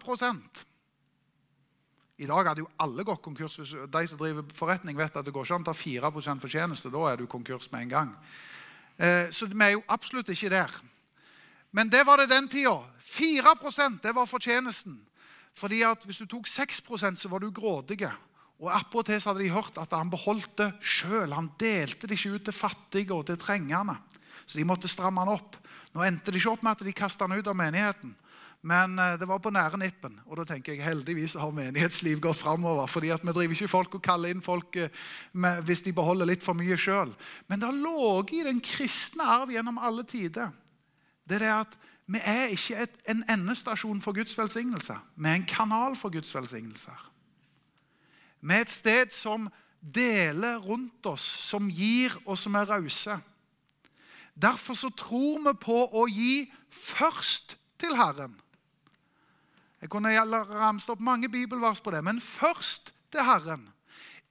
I 2.18 2.26
dag 2.26 2.48
hadde 2.48 2.62
jo 2.62 2.70
alle 2.78 3.04
gått 3.04 3.22
konkurs. 3.22 3.58
De 3.90 4.08
som 4.08 4.18
driver 4.18 4.44
forretning, 4.54 4.98
vet 4.98 5.16
at 5.16 5.26
det 5.26 5.34
går 5.34 5.46
ikke 5.46 5.56
an 5.56 5.66
å 5.66 5.72
ta 5.72 5.74
4% 5.74 6.42
fortjeneste. 6.42 6.92
Da 6.92 7.12
er 7.12 7.18
du 7.18 7.26
konkurs 7.26 7.72
med 7.72 7.82
en 7.82 7.90
gang. 7.90 8.16
Eh, 8.98 9.32
så 9.32 9.46
vi 9.46 9.64
er 9.64 9.72
jo 9.78 9.84
absolutt 9.88 10.30
ikke 10.30 10.50
der. 10.50 10.72
Men 11.72 11.90
det 11.90 12.06
var 12.06 12.18
det 12.18 12.30
den 12.30 12.48
tida. 12.48 12.84
4 13.00 13.56
det 14.04 14.16
var 14.16 14.26
fortjenesten. 14.26 15.02
Fordi 15.54 15.82
at 15.82 16.06
Hvis 16.06 16.18
du 16.18 16.26
tok 16.26 16.48
6% 16.48 17.16
så 17.16 17.30
var 17.30 17.40
du 17.40 17.52
grådig. 17.52 18.10
Og 18.58 18.72
Attpåtil 18.74 19.22
hadde 19.22 19.44
de 19.44 19.54
hørt 19.54 19.78
at 19.78 19.94
han 19.94 20.10
beholdt 20.10 20.56
det 20.58 20.72
sjøl. 20.82 21.36
Han 21.36 21.52
delte 21.62 22.10
det 22.10 22.18
ikke 22.18 22.38
ut 22.38 22.48
til 22.48 22.56
fattige 22.56 23.14
og 23.14 23.28
til 23.28 23.38
trengende. 23.38 23.98
Så 24.48 24.58
de 24.58 24.66
måtte 24.66 24.90
stramme 24.90 25.22
han 25.22 25.36
opp. 25.36 25.60
Nå 25.94 26.02
endte 26.06 26.32
det 26.32 26.42
ikke 26.42 26.56
opp 26.56 26.64
med 26.66 26.78
at 26.78 26.88
de 26.88 26.96
kasta 26.96 27.28
han 27.28 27.38
ut 27.38 27.50
av 27.50 27.58
menigheten. 27.58 28.16
Men 28.68 28.98
eh, 29.00 29.16
det 29.20 29.28
var 29.30 29.42
på 29.44 29.52
nære 29.54 29.78
nippen. 29.80 30.18
Og 30.26 30.40
da 30.40 30.46
tenker 30.50 30.74
jeg 30.74 30.86
heldigvis 30.86 31.38
har 31.38 31.54
menighetsliv 31.54 32.20
gått 32.24 32.40
framover. 32.42 32.88
fordi 32.88 33.12
vi 33.12 33.34
driver 33.34 33.54
ikke 33.56 33.68
folk 33.72 33.96
og 33.96 34.04
kaller 34.04 34.34
inn 34.34 34.42
folk 34.42 34.76
eh, 34.76 34.90
med, 35.34 35.62
hvis 35.68 35.86
de 35.86 35.94
beholder 35.94 36.26
litt 36.26 36.44
for 36.44 36.58
mye 36.58 36.78
sjøl. 36.78 37.14
Men 37.48 37.60
det 37.60 37.70
har 37.70 37.78
ligget 37.78 38.40
i 38.40 38.48
den 38.50 38.62
kristne 38.62 39.24
arv 39.24 39.54
gjennom 39.54 39.78
alle 39.78 40.04
tider. 40.04 40.50
Det 41.28 41.38
er 41.38 41.46
det 41.46 41.54
at 41.54 41.78
vi 42.08 42.20
er 42.24 42.56
ikke 42.56 42.82
et, 42.88 42.98
en 43.12 43.24
endestasjon 43.30 44.02
for 44.02 44.16
Guds 44.16 44.38
velsignelse. 44.38 44.96
Vi 45.16 45.30
er 45.30 45.38
en 45.42 45.48
kanal 45.48 45.96
for 46.00 46.10
Guds 46.10 46.34
velsignelser. 46.36 46.96
Er 48.44 48.62
et 48.62 48.72
sted 48.72 49.14
som 49.16 49.48
deler 49.82 50.58
rundt 50.62 51.06
oss, 51.06 51.24
som 51.24 51.70
gir, 51.70 52.14
og 52.26 52.38
som 52.38 52.56
er 52.56 52.70
rause. 52.70 53.18
Derfor 54.36 54.78
så 54.78 54.90
tror 54.94 55.42
vi 55.48 55.54
på 55.62 55.78
å 55.98 56.06
gi 56.10 56.46
først 56.70 57.58
til 57.82 57.96
Herren. 57.98 58.36
Jeg 59.82 59.90
kunne 59.94 60.14
ramset 60.18 60.94
opp 60.94 61.02
mange 61.02 61.30
bibelvers 61.30 61.82
på 61.82 61.94
det, 61.94 62.04
men 62.04 62.22
først 62.22 62.94
til 63.14 63.26
Herren. 63.26 63.68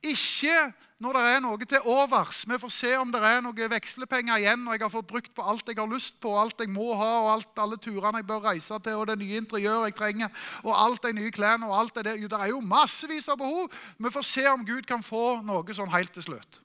Ikke 0.03 0.73
når 1.03 1.13
det 1.13 1.23
er 1.29 1.41
noe 1.45 1.67
til 1.69 1.89
overs. 1.93 2.39
Vi 2.49 2.57
får 2.61 2.73
se 2.73 2.91
om 2.97 3.11
det 3.13 3.21
er 3.21 3.43
noe 3.45 3.69
vekslepenger 3.69 4.41
igjen, 4.41 4.63
og 4.65 4.77
jeg 4.77 4.85
har 4.87 4.93
fått 4.93 5.09
brukt 5.11 5.33
på 5.37 5.45
alt 5.45 5.69
jeg 5.69 5.77
har 5.77 5.91
lyst 5.91 6.17
på, 6.23 6.33
og 6.33 6.41
alt 6.41 6.63
jeg 6.63 6.73
må 6.73 6.87
ha, 6.97 7.11
og 7.25 7.33
alt, 7.35 7.51
alle 7.61 7.77
turene 7.83 8.23
jeg 8.23 8.29
bør 8.31 8.47
reise 8.49 8.79
til, 8.81 8.97
og 8.97 9.11
det 9.11 9.19
nye 9.21 9.41
interiøret 9.43 9.91
jeg 9.91 9.97
trenger, 9.99 10.45
og 10.65 10.73
alt 10.73 11.05
de 11.05 11.13
nye 11.19 11.33
klærne 11.37 11.69
og 11.69 11.77
alt 11.81 11.99
det 11.99 12.07
der. 12.09 12.23
Det 12.25 12.41
er 12.41 12.53
jo 12.55 12.63
massevis 12.65 13.29
av 13.29 13.37
behov. 13.43 13.69
Vi 13.99 14.13
får 14.15 14.25
se 14.25 14.47
om 14.49 14.65
Gud 14.65 14.89
kan 14.89 15.05
få 15.05 15.43
noe 15.45 15.77
sånn 15.77 15.93
helt 15.93 16.15
til 16.17 16.25
slutt. 16.31 16.63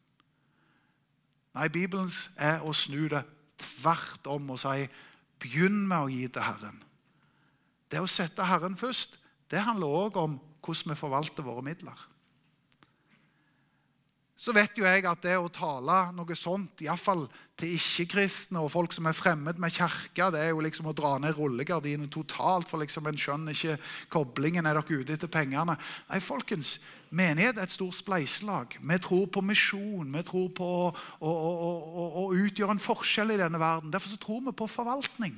Nei, 1.52 1.68
Bibelens 1.68 2.30
er 2.40 2.64
å 2.64 2.72
snu 2.72 3.10
det 3.12 3.26
tvert 3.60 4.30
om 4.32 4.54
og 4.54 4.62
si 4.62 4.88
begynn 5.42 5.84
med 5.90 6.06
å 6.06 6.12
gi 6.12 6.24
til 6.32 6.46
Herren. 6.46 6.80
Det 7.92 8.00
å 8.00 8.08
sette 8.08 8.48
Herren 8.48 8.80
først 8.80 9.20
det 9.52 9.66
handler 9.66 9.92
òg 9.92 10.16
om 10.22 10.40
hvordan 10.64 10.94
vi 10.94 11.00
forvalter 11.02 11.44
våre 11.44 11.66
midler. 11.66 11.98
Så 14.42 14.56
vet 14.58 14.74
jo 14.74 14.88
jeg 14.88 15.04
at 15.06 15.22
det 15.22 15.36
å 15.38 15.52
tale 15.54 15.96
noe 16.18 16.36
sånt, 16.38 16.82
iallfall 16.82 17.28
til 17.62 17.76
ikke-kristne 17.76 18.58
og 18.58 18.72
folk 18.74 18.96
som 18.96 19.06
er 19.06 19.14
fremmed 19.14 19.60
med 19.62 19.76
kirka, 19.76 20.32
det 20.34 20.42
er 20.42 20.50
jo 20.50 20.64
liksom 20.66 20.90
å 20.90 20.96
dra 20.98 21.12
ned 21.22 21.38
rullegardinen 21.38 22.10
totalt, 22.10 22.66
for 22.66 22.82
liksom 22.82 23.06
en 23.06 23.20
skjønner 23.22 23.54
ikke 23.54 23.78
koblingen. 24.10 24.66
Er 24.66 24.80
dere 24.80 24.98
ute 24.98 25.14
etter 25.14 25.30
pengene? 25.30 25.78
Nei, 26.10 26.22
folkens. 26.26 26.80
Menighet 27.14 27.60
er 27.60 27.70
et 27.70 27.76
stort 27.76 28.00
spleiselag. 28.00 28.80
Vi 28.82 29.00
tror 29.06 29.30
på 29.30 29.46
misjon. 29.46 30.10
Vi 30.10 30.26
tror 30.26 30.50
på 30.58 30.74
å, 30.88 30.92
å, 31.22 31.32
å, 31.70 32.10
å 32.24 32.28
utgjøre 32.34 32.80
en 32.80 32.82
forskjell 32.82 33.36
i 33.36 33.42
denne 33.44 33.62
verden. 33.62 33.94
Derfor 33.94 34.16
så 34.16 34.22
tror 34.26 34.42
vi 34.48 34.58
på 34.58 34.72
forvaltning. 34.74 35.38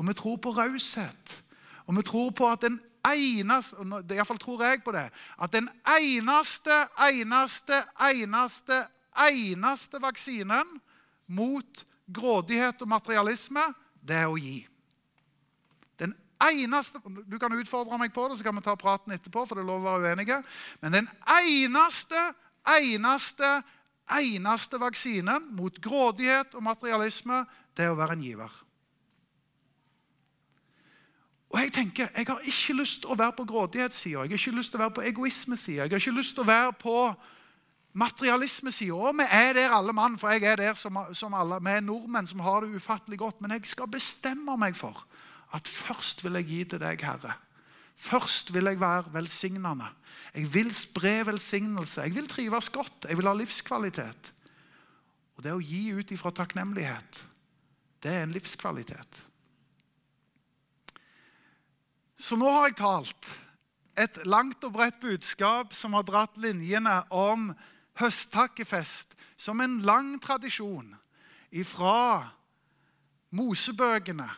Og 0.00 0.08
vi 0.08 0.16
tror 0.16 0.40
på 0.40 0.56
raushet. 0.56 1.40
Og 1.84 1.98
vi 1.98 2.08
tror 2.08 2.32
på 2.32 2.48
at 2.48 2.64
den 2.64 2.80
eneste 3.08 3.76
Iallfall 4.14 4.38
tror 4.38 4.64
jeg 4.64 4.82
på 4.84 4.92
det. 4.92 5.08
At 5.38 5.52
den 5.52 5.68
eneste, 5.98 6.76
eneste, 7.08 7.82
eneste, 8.10 8.84
eneste 9.28 10.02
vaksinen 10.02 10.80
mot 11.26 11.84
grådighet 12.12 12.82
og 12.82 12.90
materialisme, 12.90 13.62
det 14.02 14.16
er 14.22 14.28
å 14.30 14.38
gi. 14.40 14.66
Den 16.00 16.14
eneste, 16.42 17.00
Du 17.26 17.38
kan 17.38 17.52
utfordre 17.52 17.98
meg 17.98 18.12
på 18.12 18.28
det, 18.28 18.38
så 18.38 18.44
kan 18.44 18.56
vi 18.56 18.62
ta 18.62 18.76
praten 18.76 19.12
etterpå. 19.12 19.46
for 19.46 19.54
det 19.54 19.62
er 19.62 19.66
lov 19.66 19.84
å 19.84 19.98
være 19.98 20.14
uenige. 20.14 20.42
Men 20.82 20.92
den 20.92 21.08
eneste, 21.26 22.34
eneste, 22.66 23.62
eneste 24.10 24.80
vaksinen 24.80 25.54
mot 25.56 25.80
grådighet 25.80 26.54
og 26.54 26.62
materialisme, 26.62 27.46
det 27.76 27.84
er 27.84 27.90
å 27.90 27.98
være 27.98 28.12
en 28.12 28.22
giver. 28.22 28.50
Og 31.50 31.58
Jeg 31.58 31.72
tenker, 31.72 32.08
jeg 32.16 32.26
har 32.28 32.40
ikke 32.46 32.78
lyst 32.78 33.02
til 33.02 33.10
å 33.10 33.18
være 33.18 33.34
på 33.36 33.44
grådighetssida, 33.44 34.22
jeg 34.22 34.30
har 34.30 34.38
ikke 34.38 34.56
lyst 34.56 34.70
til 34.70 34.78
å 34.78 34.84
være 34.84 34.94
på 34.94 35.02
egoismesida, 35.08 35.82
jeg 35.82 35.90
har 35.90 36.02
ikke 36.04 36.18
lyst 36.20 36.36
til 36.36 36.44
å 36.44 36.50
være 36.50 36.72
på 36.78 36.96
materialismesida. 37.92 38.94
Og 38.94 39.16
vi 39.18 39.26
er 39.26 39.54
der 39.58 39.74
alle 39.74 39.94
mann, 39.96 40.18
for 40.18 40.30
jeg 40.30 40.46
er 40.46 40.60
der 40.60 40.74
som, 40.78 40.98
som 41.16 41.34
alle. 41.34 41.58
Vi 41.64 41.72
er 41.74 41.84
nordmenn 41.84 42.28
som 42.30 42.42
har 42.44 42.62
det 42.64 42.76
ufattelig 42.78 43.18
godt. 43.18 43.40
Men 43.42 43.56
jeg 43.56 43.66
skal 43.66 43.90
bestemme 43.90 44.56
meg 44.60 44.76
for 44.78 45.02
at 45.56 45.68
først 45.68 46.22
vil 46.24 46.38
jeg 46.38 46.48
gi 46.50 46.60
til 46.72 46.82
deg, 46.82 47.02
Herre. 47.02 47.34
Først 48.00 48.54
vil 48.54 48.70
jeg 48.70 48.80
være 48.80 49.10
velsignende. 49.12 49.88
Jeg 50.34 50.52
vil 50.54 50.70
spre 50.74 51.16
velsignelse. 51.26 52.06
Jeg 52.06 52.14
vil 52.14 52.28
trives 52.30 52.70
godt. 52.70 53.08
Jeg 53.08 53.18
vil 53.18 53.28
ha 53.28 53.34
livskvalitet. 53.34 54.30
Og 55.36 55.44
det 55.44 55.56
å 55.56 55.64
gi 55.64 55.90
ut 55.96 56.14
ifra 56.14 56.30
takknemlighet, 56.36 57.24
det 58.00 58.12
er 58.12 58.22
en 58.24 58.32
livskvalitet. 58.32 59.20
Så 62.20 62.36
nå 62.36 62.50
har 62.52 62.68
jeg 62.68 62.76
talt 62.82 63.28
et 64.00 64.18
langt 64.28 64.64
og 64.68 64.74
bredt 64.74 65.00
budskap 65.00 65.72
som 65.76 65.96
har 65.96 66.04
dratt 66.04 66.36
linjene 66.40 67.00
om 67.08 67.50
høsttakkefest 68.00 69.16
som 69.40 69.60
en 69.64 69.78
lang 69.88 70.18
tradisjon 70.20 70.92
ifra 71.50 72.28
Mosebøkene 73.32 74.28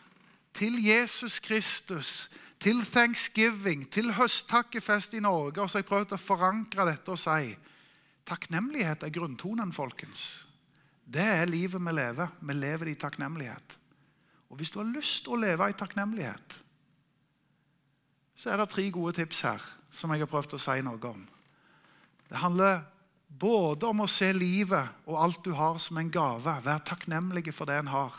til 0.53 0.77
Jesus 0.85 1.41
Kristus, 1.41 2.31
til 2.61 2.85
thanksgiving, 2.85 3.87
til 3.91 4.13
høsttakkefest 4.15 5.17
i 5.17 5.23
Norge. 5.25 5.63
Og 5.63 5.71
så 5.71 5.79
har 5.79 5.83
jeg 5.83 5.91
prøvd 5.91 6.15
å 6.15 6.21
forankre 6.21 6.87
dette 6.87 7.15
og 7.15 7.19
si 7.19 7.55
takknemlighet 8.29 9.03
er 9.03 9.15
grunntonen, 9.15 9.73
folkens. 9.75 10.45
Det 11.03 11.25
er 11.25 11.51
livet 11.51 11.83
vi 11.83 11.95
lever. 11.97 12.37
Vi 12.41 12.55
lever 12.55 12.93
i 12.93 12.99
takknemlighet. 13.01 13.79
Og 14.53 14.61
hvis 14.61 14.71
du 14.71 14.79
har 14.79 14.93
lyst 14.93 15.25
til 15.25 15.35
å 15.35 15.41
leve 15.41 15.67
i 15.73 15.77
takknemlighet, 15.77 16.62
så 18.37 18.51
er 18.51 18.61
det 18.61 18.71
tre 18.73 18.89
gode 18.95 19.15
tips 19.19 19.45
her 19.47 19.65
som 19.93 20.13
jeg 20.13 20.25
har 20.25 20.31
prøvd 20.31 20.57
å 20.57 20.61
si 20.63 20.79
noe 20.85 21.11
om. 21.11 21.23
Det 22.29 22.41
handler 22.41 22.81
både 23.29 23.89
om 23.89 24.05
å 24.05 24.11
se 24.11 24.31
livet 24.33 25.09
og 25.09 25.19
alt 25.21 25.43
du 25.45 25.53
har, 25.57 25.79
som 25.81 25.99
en 26.01 26.13
gave. 26.13 26.55
Vær 26.65 26.85
takknemlig 26.89 27.53
for 27.53 27.69
det 27.69 27.81
en 27.81 27.93
har. 27.93 28.17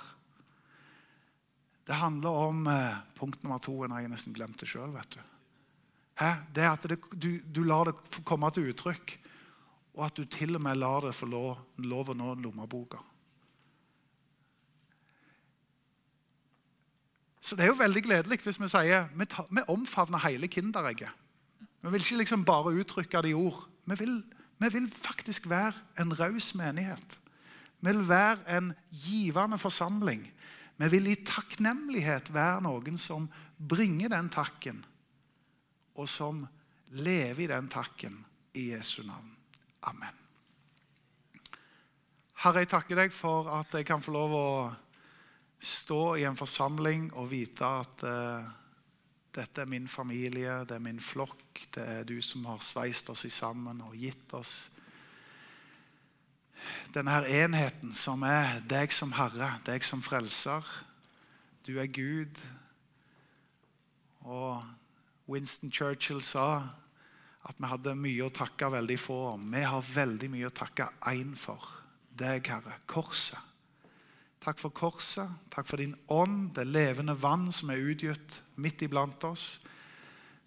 Det 1.83 1.97
handler 1.99 2.41
om 2.47 2.67
eh, 2.71 2.99
punkt 3.17 3.41
nummer 3.43 3.61
to. 3.61 3.75
Når 3.83 4.03
jeg 4.03 4.11
nesten 4.13 4.35
glemt 4.37 4.61
det 4.61 4.69
sjøl. 4.69 4.93
Det 4.93 6.67
at 6.69 6.87
det, 6.87 6.99
du, 7.11 7.41
du, 7.43 7.63
lar 7.67 7.89
det 7.89 8.21
komme 8.23 8.49
til 8.53 8.69
uttrykk, 8.71 9.17
og 9.97 10.05
at 10.07 10.17
du 10.17 10.25
til 10.29 10.55
og 10.55 10.63
med 10.63 10.79
lar 10.79 11.09
det 11.09 11.15
få 11.17 11.27
lov, 11.29 11.57
lov 11.83 12.13
å 12.13 12.17
nå 12.17 12.35
lommeboka. 12.39 13.01
Så 17.43 17.57
det 17.59 17.65
er 17.65 17.73
jo 17.73 17.79
veldig 17.81 18.05
gledelig 18.05 18.39
hvis 18.45 18.61
vi 18.61 18.69
sier 18.71 19.09
vi, 19.19 19.27
tar, 19.27 19.49
vi 19.51 19.65
omfavner 19.67 20.21
hele 20.23 20.47
Kinderegget. 20.47 21.11
Vi 21.83 21.91
vil 21.91 22.05
ikke 22.05 22.21
liksom 22.21 22.45
bare 22.47 22.71
uttrykke 22.79 23.21
det 23.25 23.33
i 23.33 23.35
ord. 23.35 23.65
Vi 23.85 23.97
vil, 23.99 24.21
vi 24.63 24.69
vil 24.71 24.87
faktisk 24.87 25.49
være 25.51 25.73
en 25.99 26.15
raus 26.19 26.53
menighet. 26.55 27.19
Vi 27.83 27.91
vil 27.91 28.05
være 28.07 28.57
en 28.57 28.71
givende 28.95 29.59
forsamling. 29.59 30.23
Vi 30.79 30.89
vil 30.89 31.11
i 31.11 31.19
takknemlighet 31.27 32.31
være 32.33 32.63
noen 32.63 32.97
som 32.97 33.27
bringer 33.59 34.13
den 34.15 34.29
takken, 34.31 34.79
og 35.95 36.07
som 36.09 36.45
lever 36.95 37.43
i 37.43 37.51
den 37.51 37.67
takken 37.67 38.15
i 38.55 38.69
Jesu 38.71 39.03
navn. 39.03 39.35
Amen. 39.83 40.15
Herre, 42.43 42.63
jeg 42.63 42.71
takker 42.71 43.03
deg 43.03 43.13
for 43.15 43.51
at 43.59 43.75
jeg 43.75 43.85
kan 43.87 44.01
få 44.03 44.15
lov 44.15 44.33
å 44.35 44.47
stå 45.63 46.01
i 46.19 46.27
en 46.27 46.37
forsamling 46.37 47.07
og 47.15 47.31
vite 47.31 47.65
at 47.65 48.05
uh, 48.05 48.51
dette 49.33 49.63
er 49.63 49.69
min 49.69 49.87
familie, 49.87 50.61
det 50.67 50.75
er 50.77 50.83
min 50.83 51.01
flokk. 51.01 51.63
Det 51.73 51.83
er 51.83 52.07
du 52.07 52.19
som 52.21 52.45
har 52.51 52.61
sveist 52.61 53.09
oss 53.09 53.25
sammen 53.33 53.81
og 53.85 53.95
gitt 53.97 54.35
oss 54.37 54.73
denne 56.93 57.11
her 57.11 57.27
enheten 57.43 57.93
som 57.95 58.23
er 58.27 58.61
deg 58.69 58.93
som 58.93 59.13
Herre, 59.17 59.57
deg 59.65 59.83
som 59.85 60.03
frelser. 60.05 60.65
Du 61.65 61.77
er 61.81 61.89
Gud. 61.91 62.41
Og 64.23 64.63
Winston 65.29 65.71
Churchill 65.71 66.21
sa 66.23 66.63
at 67.43 67.57
vi 67.59 67.67
hadde 67.67 67.95
mye 67.99 68.27
å 68.27 68.33
takke 68.33 68.71
veldig 68.71 68.99
få 68.99 69.19
om. 69.33 69.47
Vi 69.51 69.63
har 69.67 69.93
veldig 69.95 70.29
mye 70.31 70.51
å 70.51 70.55
takke 70.55 70.91
én 71.11 71.33
for. 71.39 71.65
Deg, 72.13 72.47
Herre. 72.47 72.77
Korset. 72.87 73.52
Takk 74.43 74.59
for 74.59 74.75
korset. 74.75 75.29
Takk 75.53 75.69
for 75.69 75.79
din 75.79 75.95
ånd, 76.11 76.51
det 76.57 76.65
levende 76.67 77.15
vann 77.15 77.47
som 77.55 77.71
er 77.71 77.83
utgitt 77.83 78.41
midt 78.59 78.83
iblant 78.83 79.23
oss. 79.29 79.61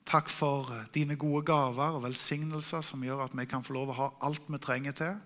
Takk 0.07 0.29
for 0.31 0.69
dine 0.93 1.17
gode 1.19 1.47
gaver 1.49 1.97
og 1.97 2.05
velsignelser 2.05 2.85
som 2.85 3.03
gjør 3.03 3.25
at 3.25 3.35
vi 3.35 3.47
kan 3.49 3.65
få 3.65 3.75
lov 3.79 3.95
å 3.95 3.97
ha 3.97 4.11
alt 4.29 4.53
vi 4.53 4.61
trenger 4.63 4.99
til. 5.01 5.17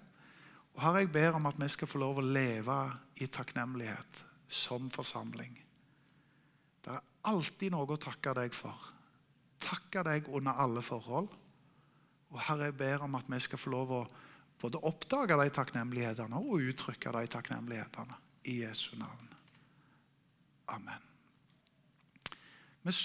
Og 0.77 0.85
Herre, 0.85 1.03
jeg 1.03 1.13
ber 1.13 1.37
om 1.37 1.51
at 1.51 1.59
vi 1.59 1.69
skal 1.69 1.91
få 1.91 2.01
lov 2.01 2.21
å 2.21 2.25
leve 2.25 2.79
i 3.21 3.27
takknemlighet 3.27 4.23
som 4.47 4.87
forsamling. 4.95 5.59
Det 6.81 6.95
er 6.95 7.05
alltid 7.29 7.75
noe 7.75 7.91
å 7.91 8.01
takke 8.01 8.33
deg 8.39 8.55
for. 8.57 8.89
Takke 9.61 10.07
deg 10.07 10.31
under 10.31 10.63
alle 10.63 10.81
forhold. 10.87 11.29
Og 12.31 12.43
Herre, 12.47 12.71
jeg 12.71 12.79
ber 12.79 13.05
om 13.05 13.19
at 13.19 13.29
vi 13.29 13.43
skal 13.43 13.61
få 13.61 13.75
lov 13.75 13.95
å 13.99 14.03
både 14.63 14.81
oppdage 14.87 15.37
de 15.43 15.53
takknemlighetene 15.59 16.39
og 16.39 16.71
uttrykke 16.71 17.19
de 17.19 17.29
takknemlighetene. 17.35 18.30
I 18.45 18.61
Jesu 18.61 18.97
navn. 18.97 19.29
Amen. 20.69 21.10